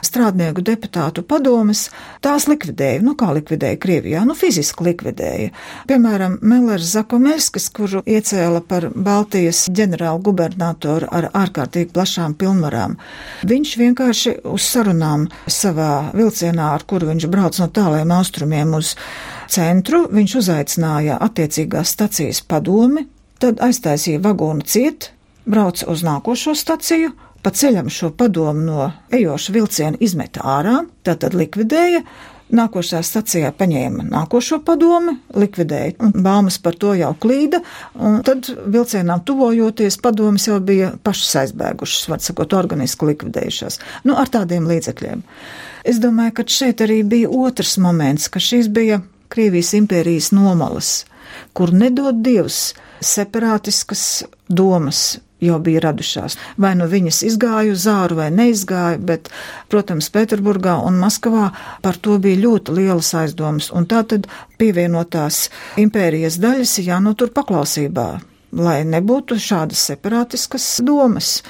strādnieku 0.06 0.63
deputātu 0.65 1.23
padomes, 1.28 1.88
tās 2.23 2.47
likvidēja. 2.52 3.04
Nu, 3.06 3.15
kā 3.19 3.32
likvidēja 3.36 3.80
Krievijā? 3.82 4.23
Nu, 4.28 4.36
fiziski 4.38 4.89
likvidēja. 4.89 5.54
Piemēram, 5.89 6.38
Mellers 6.41 6.91
Zakomerskis, 6.93 7.69
kuru 7.76 8.04
iecēla 8.08 8.63
par 8.67 8.89
Baltijas 8.93 9.65
ģenerālu 9.71 10.23
gubernatoru 10.28 11.10
ar 11.12 11.30
ārkārtīgi 11.36 11.93
plašām 11.95 12.38
pilnvarām. 12.39 12.97
Viņš 13.47 13.76
vienkārši 13.82 14.38
uz 14.47 14.67
sarunām 14.67 15.28
savā 15.47 16.12
vilcienā, 16.17 16.73
ar 16.76 16.88
kuru 16.88 17.12
viņš 17.12 17.28
brauc 17.32 17.60
no 17.62 17.71
tāliem 17.71 18.13
austrumiem 18.15 18.76
uz 18.78 18.95
centru, 19.52 20.06
viņš 20.14 20.36
uzaicināja 20.42 21.20
attiecīgās 21.24 21.94
stacijas 21.96 22.42
padomi, 22.46 23.08
tad 23.42 23.62
aiztaisīja 23.64 24.22
vagonu 24.24 24.66
ciet, 24.66 25.12
brauca 25.46 25.90
uz 25.92 26.04
nākošo 26.06 26.56
staciju, 26.58 27.14
pa 27.44 27.54
ceļam 27.54 27.92
šo 27.94 28.12
padomu 28.18 28.66
no 28.66 28.90
ejoša 29.14 29.54
vilciena 29.56 30.02
izmeta 30.04 30.44
ārā, 30.58 30.82
tātad 31.08 31.38
likvidēja, 31.38 32.04
Nākošajā 32.48 33.02
stacijā 33.04 33.50
paņēma 33.60 34.06
nākošo 34.08 34.62
padomi, 34.64 35.18
likvidēja, 35.36 35.98
un 36.00 36.14
baumas 36.24 36.56
par 36.64 36.78
to 36.80 36.94
jau 36.96 37.10
klīda, 37.20 37.60
un 38.00 38.22
tad 38.24 38.48
vilcienām 38.72 39.26
tuvojoties, 39.28 39.98
padomas 40.00 40.48
jau 40.48 40.62
bija 40.64 40.94
pašas 41.04 41.34
aizbēgušas, 41.42 42.08
var 42.08 42.24
sakot, 42.24 42.56
organiski 42.56 43.10
likvidējušās. 43.10 43.82
Nu, 44.08 44.16
ar 44.16 44.32
tādiem 44.32 44.70
līdzekļiem. 44.72 45.26
Es 45.92 46.00
domāju, 46.04 46.38
ka 46.40 46.48
šeit 46.48 46.86
arī 46.88 47.02
bija 47.04 47.28
otrs 47.36 47.76
moments, 47.84 48.32
ka 48.32 48.40
šīs 48.40 48.72
bija 48.72 49.02
Krievijas 49.34 49.74
impērijas 49.78 50.32
nomalas, 50.36 50.92
kur 51.54 51.74
nedod 51.74 52.22
dievs 52.24 52.74
separātiskas 53.04 54.04
domas 54.48 55.18
jau 55.44 55.60
bija 55.62 55.82
radušās. 55.86 56.38
Vai 56.58 56.74
nu 56.80 56.88
viņas 56.90 57.22
izgāja 57.28 57.74
uz 57.76 57.86
āru 57.92 58.18
vai 58.22 58.30
neizgāja, 58.34 58.98
bet, 58.98 59.30
protams, 59.70 60.10
Pēterburgā 60.13 60.80
un 60.88 60.98
Maskavā 61.02 61.52
par 61.84 62.00
to 62.02 62.18
bija 62.22 62.42
ļoti 62.48 62.78
lielas 62.80 63.13
aizdomas, 63.18 63.70
un 63.72 63.86
tā 63.90 64.02
tad 64.08 64.26
pievienotās 64.58 65.48
impērijas 65.84 66.40
daļas 66.42 66.80
jānotur 66.88 67.34
paklausībā 67.36 68.10
lai 68.56 68.82
nebūtu 68.88 69.38
šādas 69.42 69.82
separātiskas 69.90 70.66
domas. 70.86 71.42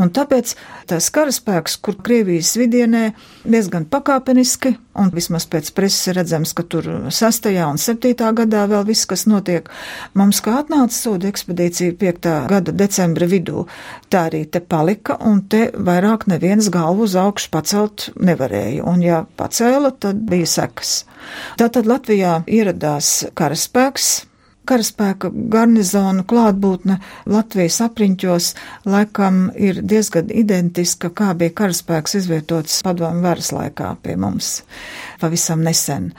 Un 0.00 0.10
tāpēc 0.12 0.54
tas 0.90 1.08
karaspēks, 1.14 1.78
kur 1.84 1.96
Krievijas 2.04 2.52
vidienē 2.58 3.12
diezgan 3.44 3.86
pakāpeniski, 3.88 4.74
un 4.98 5.12
vismaz 5.14 5.46
pēc 5.48 5.70
preses 5.76 6.12
redzams, 6.16 6.52
ka 6.56 6.64
tur 6.68 6.88
6. 7.08 7.48
un 7.64 7.80
7. 7.80 8.12
gadā 8.40 8.64
vēl 8.70 8.84
viss, 8.88 9.08
kas 9.08 9.24
notiek, 9.30 9.70
mums 10.18 10.42
kā 10.44 10.58
atnāca 10.60 10.96
sūda 10.96 11.30
ekspedīcija 11.32 11.96
5. 12.00 12.30
gada 12.52 12.74
decembra 12.76 13.28
vidū, 13.30 13.66
tā 14.12 14.26
arī 14.30 14.44
te 14.44 14.60
palika, 14.60 15.16
un 15.20 15.44
te 15.48 15.70
vairāk 15.72 16.26
neviens 16.32 16.68
galvu 16.72 17.08
uz 17.08 17.16
augšu 17.16 17.52
pacelt 17.54 18.10
nevarēja, 18.16 18.84
un 18.88 19.04
ja 19.04 19.22
pacēla, 19.38 19.94
tad 20.02 20.20
bija 20.28 20.50
sekas. 20.58 21.02
Tātad 21.60 21.88
Latvijā 21.88 22.42
ieradās 22.50 23.22
karaspēks, 23.38 24.12
Karaspēka 24.68 25.32
garnizonu 25.50 26.22
klātbūtne 26.28 27.00
Latvijas 27.26 27.80
apriņķos 27.82 28.52
laikam 28.86 29.48
ir 29.58 29.80
diezgan 29.82 30.30
identiska, 30.30 31.10
kā 31.10 31.32
bija 31.38 31.50
karaspēks 31.62 32.14
izvietots 32.20 32.78
padomu 32.86 33.24
varas 33.26 33.50
laikā 33.54 33.96
pie 34.04 34.14
mums 34.14 34.60
pavisam 35.22 35.64
nesen. 35.66 36.12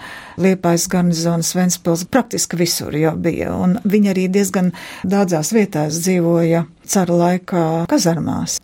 Liepais 0.43 0.89
garnizons 0.91 1.53
Ventspils 1.55 2.03
praktiski 2.11 2.59
visur 2.59 2.95
jau 2.97 3.15
bija, 3.15 3.53
un 3.55 3.77
viņi 3.83 4.11
arī 4.11 4.27
diezgan 4.31 4.73
daudzās 5.07 5.53
vietās 5.55 6.03
dzīvoja 6.03 6.65
cara 6.83 7.19
laikā 7.23 7.65
kazarmās. 7.91 8.59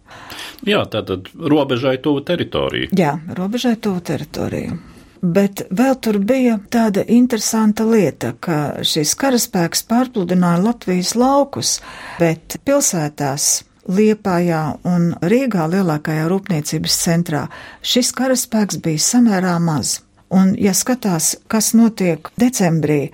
Jā, 0.68 0.84
tātad 0.92 1.32
robežai 1.40 1.98
tuvu 2.04 2.26
teritoriju. 2.28 2.92
Jā, 3.00 3.16
robežai 3.38 3.78
tuvu 3.80 4.04
teritoriju. 4.04 4.80
Bet 5.22 5.66
vēl 5.76 5.98
tur 6.00 6.20
bija 6.24 6.56
tāda 6.72 7.04
interesanta 7.12 7.84
lieta, 7.84 8.32
ka 8.40 8.80
šis 8.88 9.18
karaspēks 9.20 9.84
pārpludināja 9.90 10.62
Latvijas 10.64 11.16
laukus, 11.20 11.80
bet 12.22 12.56
pilsētās 12.64 13.66
Liepājā 13.90 14.62
un 14.86 15.10
Rīgā 15.26 15.66
lielākajā 15.72 16.28
rūpniecības 16.30 16.98
centrā 17.04 17.48
šis 17.82 18.12
karaspēks 18.14 18.78
bija 18.86 19.02
samērā 19.02 19.56
maz. 19.60 19.98
Un, 20.30 20.54
ja 20.62 20.76
skatās, 20.78 21.32
kas 21.50 21.72
notiek 21.74 22.30
decembrī 22.38 23.10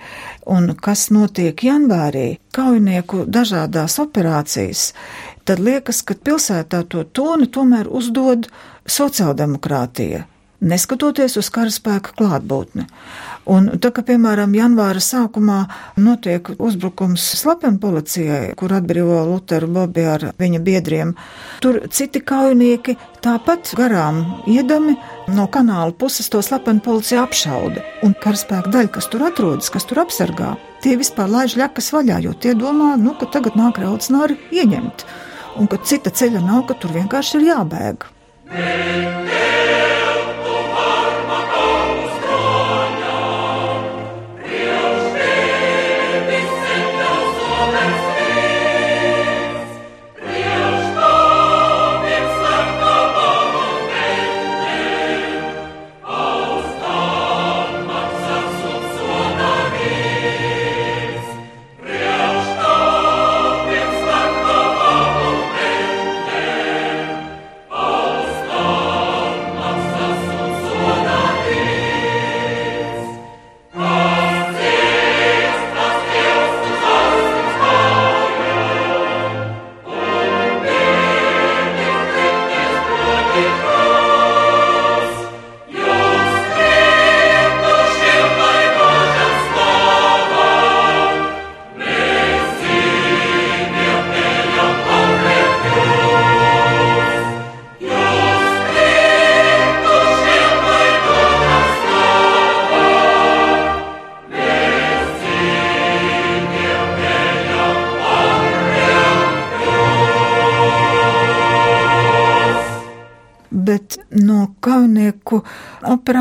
un 0.52 0.74
kas 0.76 1.08
notiek 1.10 1.64
janvārī, 1.64 2.36
kaujinieku 2.52 3.24
dažādās 3.24 3.96
operācijas, 4.04 4.90
tad 5.48 5.64
liekas, 5.64 6.04
ka 6.04 6.14
pilsētā 6.14 6.84
to 6.92 7.06
toni 7.08 7.48
tomēr 7.48 7.88
uzdod 7.88 8.50
sociāldemokrātija 8.84 10.26
neskatoties 10.60 11.36
uz 11.40 11.48
karaspēka 11.52 12.14
klātbūtni. 12.16 12.86
Un 13.46 13.68
tā 13.82 13.92
kā, 13.94 14.02
piemēram, 14.06 14.54
janvāra 14.58 15.00
sākumā 15.02 15.58
notiek 16.02 16.48
uzbrukums 16.56 17.22
slepeni 17.38 17.78
policijai, 17.82 18.54
kur 18.58 18.74
atbrīvo 18.74 19.20
Luteru 19.28 19.68
Bobi 19.70 20.06
ar 20.10 20.24
viņa 20.40 20.62
biedriem, 20.66 21.12
tur 21.62 21.84
citi 21.94 22.22
kaujinieki 22.26 22.96
tāpat 23.22 23.70
garām 23.78 24.22
iedami 24.50 24.96
no 25.36 25.46
kanāla 25.52 25.94
puses 25.94 26.30
to 26.32 26.42
slepeni 26.42 26.82
policija 26.82 27.22
apšauda. 27.26 27.84
Un 28.06 28.16
karaspēka 28.22 28.72
daļa, 28.74 28.92
kas 28.98 29.10
tur 29.12 29.28
atrodas, 29.28 29.70
kas 29.70 29.86
tur 29.86 30.02
apsargā, 30.02 30.56
tie 30.82 30.96
vispār 30.98 31.30
laiž 31.30 31.54
ļakas 31.60 31.92
vaļā, 31.94 32.20
jo 32.26 32.34
tie 32.34 32.56
domā, 32.58 32.96
nu, 32.98 33.14
ka 33.20 33.30
tagad 33.30 33.58
nāk 33.58 33.78
raucnāri 33.82 34.40
ieņemt. 34.54 35.06
Un 35.56 35.70
ka 35.70 35.78
cita 35.86 36.10
ceļa 36.12 36.42
nav, 36.44 36.66
ka 36.68 36.76
tur 36.76 36.92
vienkārši 36.98 37.38
ir 37.38 37.50
jābēg. 37.52 38.10
bet 38.50 39.55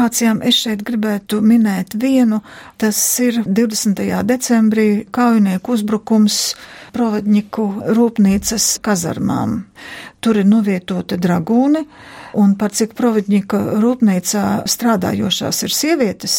operācijām 0.06 0.44
es 0.46 0.60
šeit 0.62 0.84
gribētu 0.86 1.39
minēt 1.41 1.96
vienu. 1.98 2.44
Tas 2.78 2.98
ir 3.20 3.41
20. 3.41 3.98
decembrī 4.24 5.08
kaunieku 5.10 5.74
uzbrukums 5.74 6.56
Provedņiku 6.94 7.63
rūpnīcas 7.89 8.80
kazarmām. 8.86 9.63
Tur 10.22 10.38
ir 10.38 10.46
novietoti 10.46 11.18
dragūni, 11.18 11.82
un 12.38 12.54
par 12.56 12.70
cik 12.70 12.94
Provedņika 12.94 13.80
rūpnīcā 13.82 14.44
strādājošās 14.70 15.63
ir 15.65 15.74
sievietes, 15.74 16.36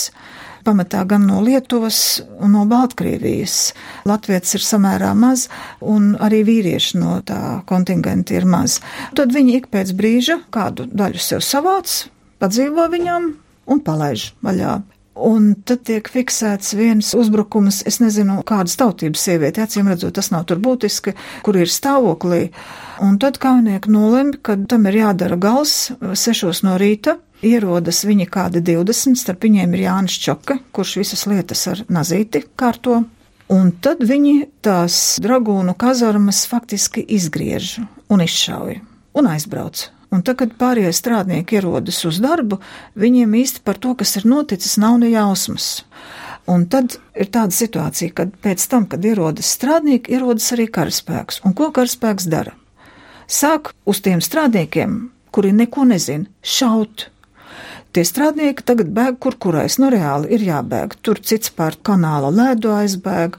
pamatā 0.62 1.02
gan 1.04 1.26
no 1.26 1.40
Lietuvas 1.42 2.22
un 2.38 2.54
no 2.54 2.64
Baltkrievijas. 2.70 3.74
Latvijas 4.06 4.54
ir 4.54 4.62
samērā 4.62 5.10
maz, 5.18 5.48
un 5.80 6.14
arī 6.22 6.44
vīrieši 6.46 7.00
no 7.02 7.18
tā 7.26 7.64
kontingenta 7.66 8.38
ir 8.38 8.46
maz. 8.46 8.78
Tad 9.18 9.34
viņi 9.34 9.58
ik 9.58 9.66
pēc 9.74 9.90
brīža 9.98 10.38
kādu 10.54 10.86
daļu 10.86 11.18
sev 11.18 11.42
savāc, 11.42 12.06
padzīvo 12.38 12.86
viņam 12.94 13.34
un 13.66 13.82
palaiž 13.84 14.30
vaļā. 14.44 14.76
Un 15.16 15.54
tad 15.64 15.86
tiek 15.88 16.08
fiksēts 16.12 16.74
viens 16.76 17.14
uzbrukums, 17.16 17.80
es 17.88 18.02
nezinu, 18.02 18.42
kādas 18.44 18.76
tautības 18.76 19.22
sieviete, 19.24 19.62
acīm 19.64 19.88
redzot, 19.88 20.12
tas 20.18 20.28
nav 20.32 20.44
tur 20.48 20.60
būtiski, 20.60 21.14
kur 21.46 21.56
ir 21.56 21.72
stāvoklī. 21.72 22.50
Un 23.04 23.16
tad 23.20 23.40
kaunieki 23.40 23.92
nolemj, 23.92 24.36
ka 24.44 24.58
tam 24.68 24.84
ir 24.90 25.00
jādara 25.00 25.40
gals 25.40 25.88
sešos 26.12 26.60
no 26.68 26.76
rīta, 26.80 27.16
ierodas 27.40 28.02
viņi 28.04 28.28
kādi 28.28 28.60
20, 28.60 29.16
starp 29.16 29.48
viņiem 29.48 29.72
ir 29.76 29.86
Jānis 29.86 30.20
Čoka, 30.20 30.58
kurš 30.76 30.98
visas 31.00 31.24
lietas 31.30 31.64
ar 31.72 31.84
nazīti 31.88 32.44
kārto. 32.52 33.00
Un 33.52 33.72
tad 33.80 34.02
viņi 34.04 34.50
tās 34.60 35.16
dragūnu 35.22 35.76
kazarmas 35.80 36.44
faktiski 36.50 37.04
izgriež 37.16 37.78
un 38.12 38.24
izšauj 38.24 38.80
un 39.16 39.28
aizbrauc. 39.32 39.88
Un 40.16 40.22
tad, 40.24 40.38
kad 40.40 40.54
pārējie 40.56 40.94
strādnieki 40.96 41.58
ierodas 41.58 41.98
uz 42.08 42.22
darbu, 42.24 42.56
viņiem 42.96 43.34
īsti 43.36 43.60
par 43.66 43.76
to, 43.76 43.92
kas 44.00 44.14
ir 44.16 44.24
noticis, 44.28 44.78
nav 44.80 44.96
ne 45.02 45.10
jausmas. 45.12 45.82
Un 46.48 46.64
tad 46.72 46.94
ir 47.18 47.28
tāda 47.34 47.52
situācija, 47.52 48.14
kad 48.16 48.32
pēc 48.40 48.64
tam, 48.70 48.86
kad 48.88 49.04
ierodas 49.04 49.50
strādnieki, 49.58 50.14
ierodas 50.16 50.46
arī 50.56 50.70
karaspēks. 50.72 51.42
Un 51.44 51.56
ko 51.58 51.68
karaspēks 51.74 52.30
dara? 52.32 52.54
Sāk 53.26 53.74
uz 53.84 54.00
tiem 54.00 54.22
strādniekiem, 54.24 54.96
kuri 55.34 55.50
neko 55.52 55.84
nezina, 55.90 56.30
šaut, 56.40 57.10
Tie 57.96 58.02
strādnieki 58.04 58.60
tagad 58.68 58.90
bēg 58.92 59.14
kur 59.24 59.38
kurais, 59.40 59.78
nu 59.80 59.88
reāli 59.88 60.34
ir 60.36 60.42
jābēg. 60.44 60.98
Tur 61.00 61.16
cits 61.24 61.48
pār 61.56 61.78
kanāla 61.88 62.28
lēdu 62.28 62.74
aizbēg, 62.76 63.38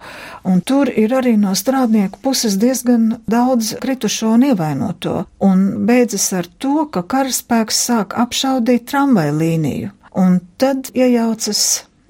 un 0.50 0.64
tur 0.66 0.90
ir 0.90 1.14
arī 1.14 1.36
no 1.38 1.52
strādnieku 1.54 2.18
puses 2.24 2.56
diezgan 2.58 3.20
daudz 3.30 3.76
kritušo 3.84 4.32
un 4.34 4.48
ievainoto. 4.48 5.28
Un 5.46 5.62
beidzas 5.86 6.26
ar 6.40 6.50
to, 6.58 6.88
ka 6.90 7.06
karaspēks 7.06 7.84
sāk 7.92 8.18
apšaudīt 8.18 8.90
tramvai 8.90 9.30
līniju. 9.30 9.94
Un 10.18 10.40
tad 10.58 10.90
iejaucas 10.98 11.64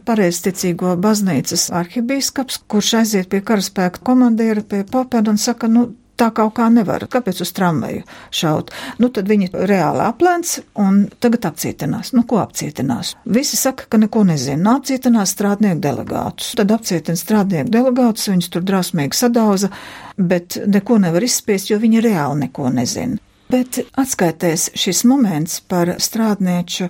pareizticīgo 0.07 0.95
baznīcas 1.03 1.67
arhibīskaps, 1.75 2.61
kurš 2.71 2.93
aiziet 3.01 3.27
pie 3.33 3.43
karaspēka 3.43 4.07
komandiera, 4.07 4.63
pie 4.63 4.85
papēda 4.87 5.35
un 5.35 5.43
saka, 5.49 5.67
nu, 5.67 5.89
tā 6.17 6.29
kaut 6.35 6.55
kā 6.57 6.67
nevar. 6.73 7.05
Kāpēc 7.11 7.41
uz 7.45 7.51
tramvaju 7.55 8.03
šaut? 8.33 8.73
Nu, 9.01 9.09
tad 9.13 9.29
viņi 9.29 9.51
reāli 9.53 10.03
aplēns 10.05 10.57
un 10.81 11.05
tagad 11.23 11.47
apcietinās. 11.51 12.13
Nu, 12.17 12.25
ko 12.27 12.41
apcietinās? 12.41 13.15
Visi 13.37 13.59
saka, 13.59 13.87
ka 13.91 14.01
neko 14.01 14.25
nezina. 14.27 14.59
Nu, 14.63 14.73
apcietinās 14.77 15.35
strādnieku 15.35 15.81
delegātus. 15.83 16.53
Tad 16.59 16.73
apcietina 16.75 17.19
strādnieku 17.19 17.73
delegātus, 17.73 18.27
viņus 18.31 18.51
tur 18.53 18.65
drāsmīgi 18.67 19.17
sadauza, 19.17 19.71
bet 20.17 20.59
neko 20.65 20.99
nevar 21.05 21.25
izspiest, 21.25 21.71
jo 21.71 21.79
viņi 21.81 22.03
reāli 22.09 22.47
neko 22.47 22.73
nezina. 22.73 23.21
Bet 23.47 23.79
atskaitēs 23.95 24.73
šis 24.75 25.05
moments 25.07 25.61
par 25.71 25.93
strādnieču 26.03 26.89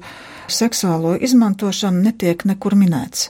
seksuālo 0.50 1.14
izmantošanu 1.22 2.02
netiek 2.08 2.48
nekur 2.50 2.74
minēts. 2.80 3.28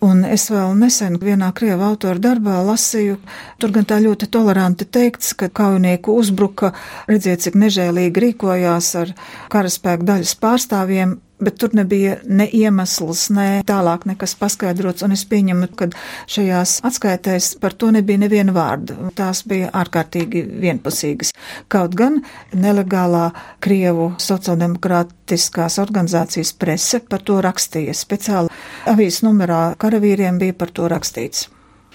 Un 0.00 0.22
es 0.24 0.46
vēl 0.48 0.72
nesen 0.80 1.18
vienā 1.20 1.50
krievu 1.52 1.84
autora 1.84 2.20
darbā 2.24 2.62
lasīju, 2.64 3.18
tur 3.60 3.72
gan 3.74 3.84
tā 3.84 3.98
ļoti 4.00 4.30
toleranti 4.32 4.86
teikts, 4.88 5.34
ka 5.36 5.50
kaujinieku 5.52 6.14
uzbruka, 6.16 6.72
redziet, 7.10 7.44
cik 7.44 7.58
nežēlīgi 7.60 8.22
rīkojās 8.24 8.94
ar 9.02 9.12
karaspēku 9.52 10.08
daļas 10.08 10.38
pārstāvjiem, 10.40 11.18
bet 11.40 11.56
tur 11.60 11.74
nebija 11.76 12.16
ne 12.28 12.46
iemesls, 12.52 13.26
ne 13.34 13.46
tālāk 13.66 14.04
nekas 14.08 14.34
paskaidrots, 14.40 15.04
un 15.04 15.14
es 15.16 15.24
pieņemu, 15.28 15.68
ka 15.76 15.88
šajās 16.30 16.78
atskaitēs 16.86 17.54
par 17.60 17.76
to 17.76 17.90
nebija 17.94 18.20
neviena 18.24 18.54
vārda. 18.56 18.96
Tās 19.16 19.42
bija 19.48 19.70
ārkārtīgi 19.82 20.44
vienpusīgas. 20.64 21.32
Kaut 21.72 21.96
gan 21.98 22.20
nelegālā 22.52 23.30
Krievu 23.64 24.12
sociāldemokrātiskās 24.20 25.80
organizācijas 25.82 26.52
prese 26.60 27.00
par 27.04 27.24
to 27.24 27.40
rakstīja. 27.44 27.96
Speciāli 27.96 28.52
avīzes 28.88 29.24
numerā 29.26 29.74
karavīriem 29.80 30.38
bija 30.40 30.56
par 30.56 30.72
to 30.74 30.88
rakstīts. 30.90 31.48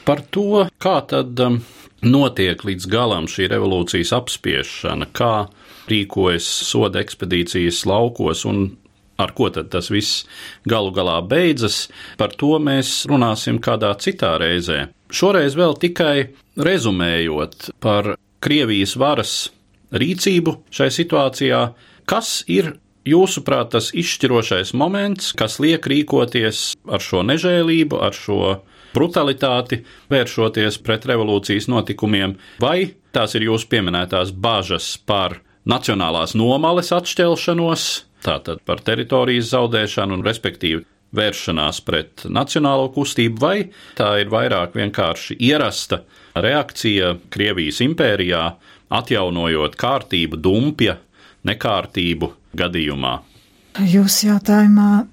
Par 0.06 0.22
to, 0.34 0.66
kā 0.82 1.00
tad 1.10 1.40
um, 1.42 1.60
notiek 2.06 2.62
līdz 2.68 2.90
galam 2.92 3.30
šī 3.32 3.50
revolūcijas 3.56 4.14
apspiešana, 4.20 5.10
kā 5.16 5.48
rīkojas 5.90 6.48
soda 6.68 7.02
ekspedīcijas 7.02 7.86
laukos 7.90 8.46
un 8.50 8.68
ar 9.22 9.32
ko 9.38 9.50
tad 9.54 9.72
tas 9.74 9.90
viss 9.94 10.26
galu 10.68 10.92
galā 10.94 11.18
beidzas, 11.26 11.86
par 12.20 12.36
to 12.36 12.58
mēs 12.62 13.06
runāsim 13.10 13.62
kādā 13.64 13.94
citā 14.02 14.36
reizē. 14.42 14.90
Šoreiz 15.10 15.56
vēl 15.58 15.78
tikai 15.80 16.16
rezumējot 16.60 17.72
par 17.82 18.16
Krievijas 18.46 18.96
varas 19.00 19.36
rīcību 19.96 20.60
šai 20.74 20.90
situācijā, 20.94 21.62
kas 22.06 22.42
ir 22.52 22.76
jūsuprāt 23.06 23.74
tas 23.76 23.92
izšķirošais 23.96 24.74
moments, 24.78 25.32
kas 25.38 25.60
liek 25.64 25.86
rīkoties 25.88 26.72
ar 26.90 27.04
šo 27.04 27.24
nežēlību, 27.28 28.00
ar 28.02 28.16
šo 28.18 28.40
brutalitāti, 28.96 29.82
vēršoties 30.12 30.80
pret 30.86 31.06
revolūcijas 31.10 31.68
notikumiem, 31.72 32.38
vai 32.64 32.96
tās 33.16 33.36
ir 33.36 33.48
jūsu 33.50 33.70
pieminētās 33.72 34.32
bažas 34.32 34.96
par 35.06 35.40
nacionālās 35.68 36.36
nomales 36.38 36.92
atšķelšanos, 36.96 37.88
tātad 38.26 38.62
par 38.66 38.82
teritorijas 38.86 39.52
zaudēšanu 39.54 40.20
un 40.20 40.26
respektīvi 40.26 40.86
vēršanās 41.16 41.82
pret 41.86 42.26
nacionālo 42.32 42.90
kustību, 42.96 43.40
vai 43.40 43.58
tā 43.98 44.16
ir 44.24 44.32
vairāk 44.34 44.76
vienkārši 44.76 45.38
ierasta 45.48 46.02
reakcija 46.36 47.16
Krievijas 47.32 47.82
impērijā, 47.86 48.46
atjaunojot 48.96 49.78
kārtību, 49.80 50.40
dumpja, 50.42 50.98
nekārtību 51.48 52.32
gadījumā? 52.58 53.18
Jūsu 53.86 54.30
jautājumā 54.30 55.06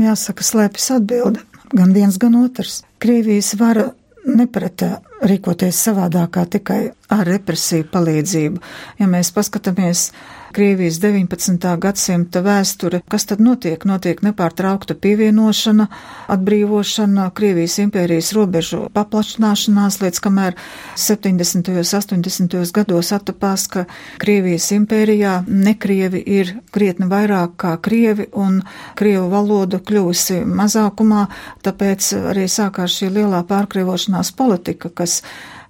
jāsaka 0.00 0.46
slēpjas 0.46 0.92
atbilde. 0.98 1.42
Gan 1.74 1.94
viens, 1.94 2.18
gan 2.22 2.36
otrs. 2.38 2.82
Krievijas 3.02 3.54
vara 3.58 3.88
nepratā 4.24 5.00
rīkoties 5.26 5.80
savādākā 5.88 6.44
tikai 6.54 6.80
ar 7.12 7.24
represiju 7.28 7.88
palīdzību. 7.92 8.62
Ja 9.00 9.08
mēs 9.10 9.32
paskatāmies 9.34 10.08
Krievijas 10.54 11.00
19. 11.02 11.64
gadsimta 11.82 12.38
vēsture, 12.44 13.00
kas 13.10 13.24
tad 13.26 13.40
notiek? 13.42 13.82
Notiek 13.90 14.20
nepārtraukta 14.22 14.94
pievienošana, 14.94 15.88
atbrīvošana, 16.30 17.24
Krievijas 17.34 17.80
impērijas 17.82 18.28
robežu 18.36 18.84
paplašināšanās, 18.94 19.96
līdz 20.04 20.20
kamēr 20.22 20.54
70. 20.94 21.72
un 21.74 21.80
80. 21.82 22.54
gados 22.76 23.10
attapās, 23.16 23.64
ka 23.72 23.82
Krievijas 24.22 24.68
impērijā 24.76 25.40
nekrievi 25.48 26.22
ir 26.36 26.54
krietni 26.70 27.10
vairāk 27.10 27.58
kā 27.64 27.74
krievi 27.82 28.28
un 28.30 28.60
krievu 28.94 29.26
valoda 29.34 29.82
kļuvusi 29.82 30.44
mazākumā, 30.46 31.24
tāpēc 31.66 32.12
arī 32.30 32.46
sākās 32.46 33.00
šī 33.00 33.10
lielā 33.18 33.42
pārkrievošanās 33.50 34.30
politika, 34.38 34.94
kas 35.02 35.18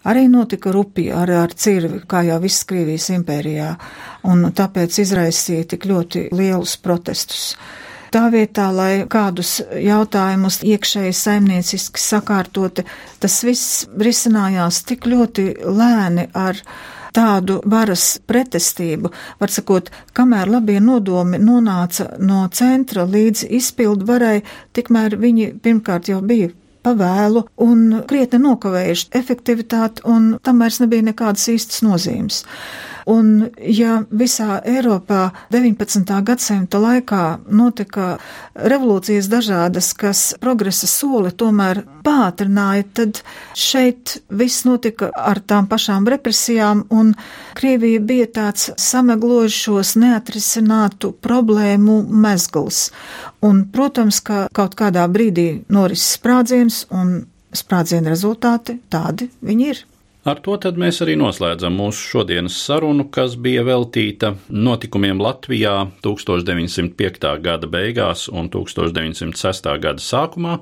arī 0.04 0.26
notika 0.28 0.72
rupi 0.72 1.08
ar, 1.12 1.30
ar 1.30 1.54
cirvi, 1.56 2.02
kā 2.08 2.24
jau 2.28 2.38
viss 2.42 2.66
Krievijas 2.68 3.10
impērijā, 3.14 3.70
un 4.30 4.50
tāpēc 4.54 5.00
izraisīja 5.04 5.70
tik 5.74 5.88
ļoti 5.90 6.28
lielus 6.34 6.76
protestus. 6.82 7.54
Tā 8.14 8.28
vietā, 8.30 8.68
lai 8.70 9.06
kādus 9.10 9.56
jautājumus 9.74 10.60
iekšēji 10.62 11.14
saimnieciski 11.18 11.98
sakārtoti, 11.98 12.84
tas 13.18 13.40
viss 13.42 13.88
risinājās 13.98 14.84
tik 14.86 15.08
ļoti 15.10 15.48
lēni 15.66 16.28
ar 16.30 16.60
tādu 17.14 17.58
varas 17.70 18.20
pretestību, 18.26 19.10
var 19.40 19.50
sakot, 19.50 19.90
kamēr 20.14 20.50
labie 20.50 20.78
nodomi 20.82 21.42
nonāca 21.42 22.12
no 22.22 22.44
centra 22.54 23.02
līdz 23.06 23.48
izpildu 23.58 24.06
varai, 24.06 24.36
tikmēr 24.74 25.18
viņi 25.18 25.50
pirmkārt 25.62 26.10
jau 26.14 26.22
bija 26.22 26.54
pavēlu 26.84 27.44
un 27.64 27.84
krietni 28.08 28.40
nokavējuši 28.44 29.10
efektivitāti, 29.20 30.04
un 30.08 30.34
tam 30.44 30.62
vairs 30.62 30.80
nebija 30.82 31.08
nekādas 31.10 31.48
īstas 31.52 31.82
nozīmes. 31.86 32.44
Un 33.10 33.50
ja 33.60 33.98
visā 34.08 34.60
Eiropā 34.64 35.28
19. 35.52 36.08
gadsimta 36.24 36.80
laikā 36.80 37.24
notika 37.52 38.14
revolūcijas 38.54 39.28
dažādas, 39.28 39.90
kas 39.98 40.22
progresa 40.40 40.88
soli 40.88 41.32
tomēr 41.36 41.82
pātrināja, 42.04 42.86
tad 42.96 43.20
šeit 43.58 44.16
viss 44.32 44.64
notika 44.64 45.10
ar 45.12 45.42
tām 45.44 45.68
pašām 45.68 46.08
represijām, 46.08 46.86
un 46.88 47.12
Krievija 47.58 48.00
bija 48.00 48.30
tāds 48.40 48.70
sameglojušos 48.80 49.94
neatrisinātu 50.00 51.12
problēmu 51.24 52.00
mezgls. 52.08 52.88
Un, 53.44 53.66
protams, 53.72 54.22
ka 54.24 54.46
kaut 54.56 54.78
kādā 54.80 55.04
brīdī 55.12 55.64
norises 55.68 56.16
sprādziens, 56.16 56.84
un 56.90 57.18
sprādziena 57.54 58.12
rezultāti 58.14 58.80
tādi 58.90 59.28
viņi 59.44 59.68
ir. 59.74 59.84
Ar 60.24 60.38
to 60.40 60.56
mēs 60.80 61.02
arī 61.04 61.18
noslēdzam 61.20 61.74
mūsu 61.76 62.06
šodienas 62.14 62.56
sarunu, 62.64 63.10
kas 63.12 63.34
bija 63.36 63.60
veltīta 63.66 64.30
notikumiem 64.48 65.20
Latvijā 65.20 65.74
1905. 66.00 67.26
gada 67.44 67.68
beigās 67.68 68.30
un 68.32 68.48
1906. 68.48 69.68
gada 69.84 70.00
sākumā, 70.00 70.58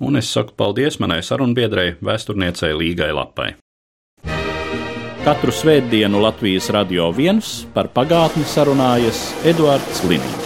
un 0.00 0.18
es 0.18 0.32
saku 0.34 0.56
paldies 0.58 0.98
manai 0.98 1.22
sarunbiedrei, 1.22 1.94
vēsturniecei 2.02 2.74
Līgai 2.74 3.12
Lapai. 3.14 3.52
Katru 5.24 5.54
svētdienu 5.54 6.18
Latvijas 6.20 6.72
radio 6.74 7.12
viens 7.14 7.60
par 7.72 7.94
pagātni 7.94 8.42
sarunājas 8.42 9.30
Eduards 9.46 10.02
Līniju. 10.10 10.43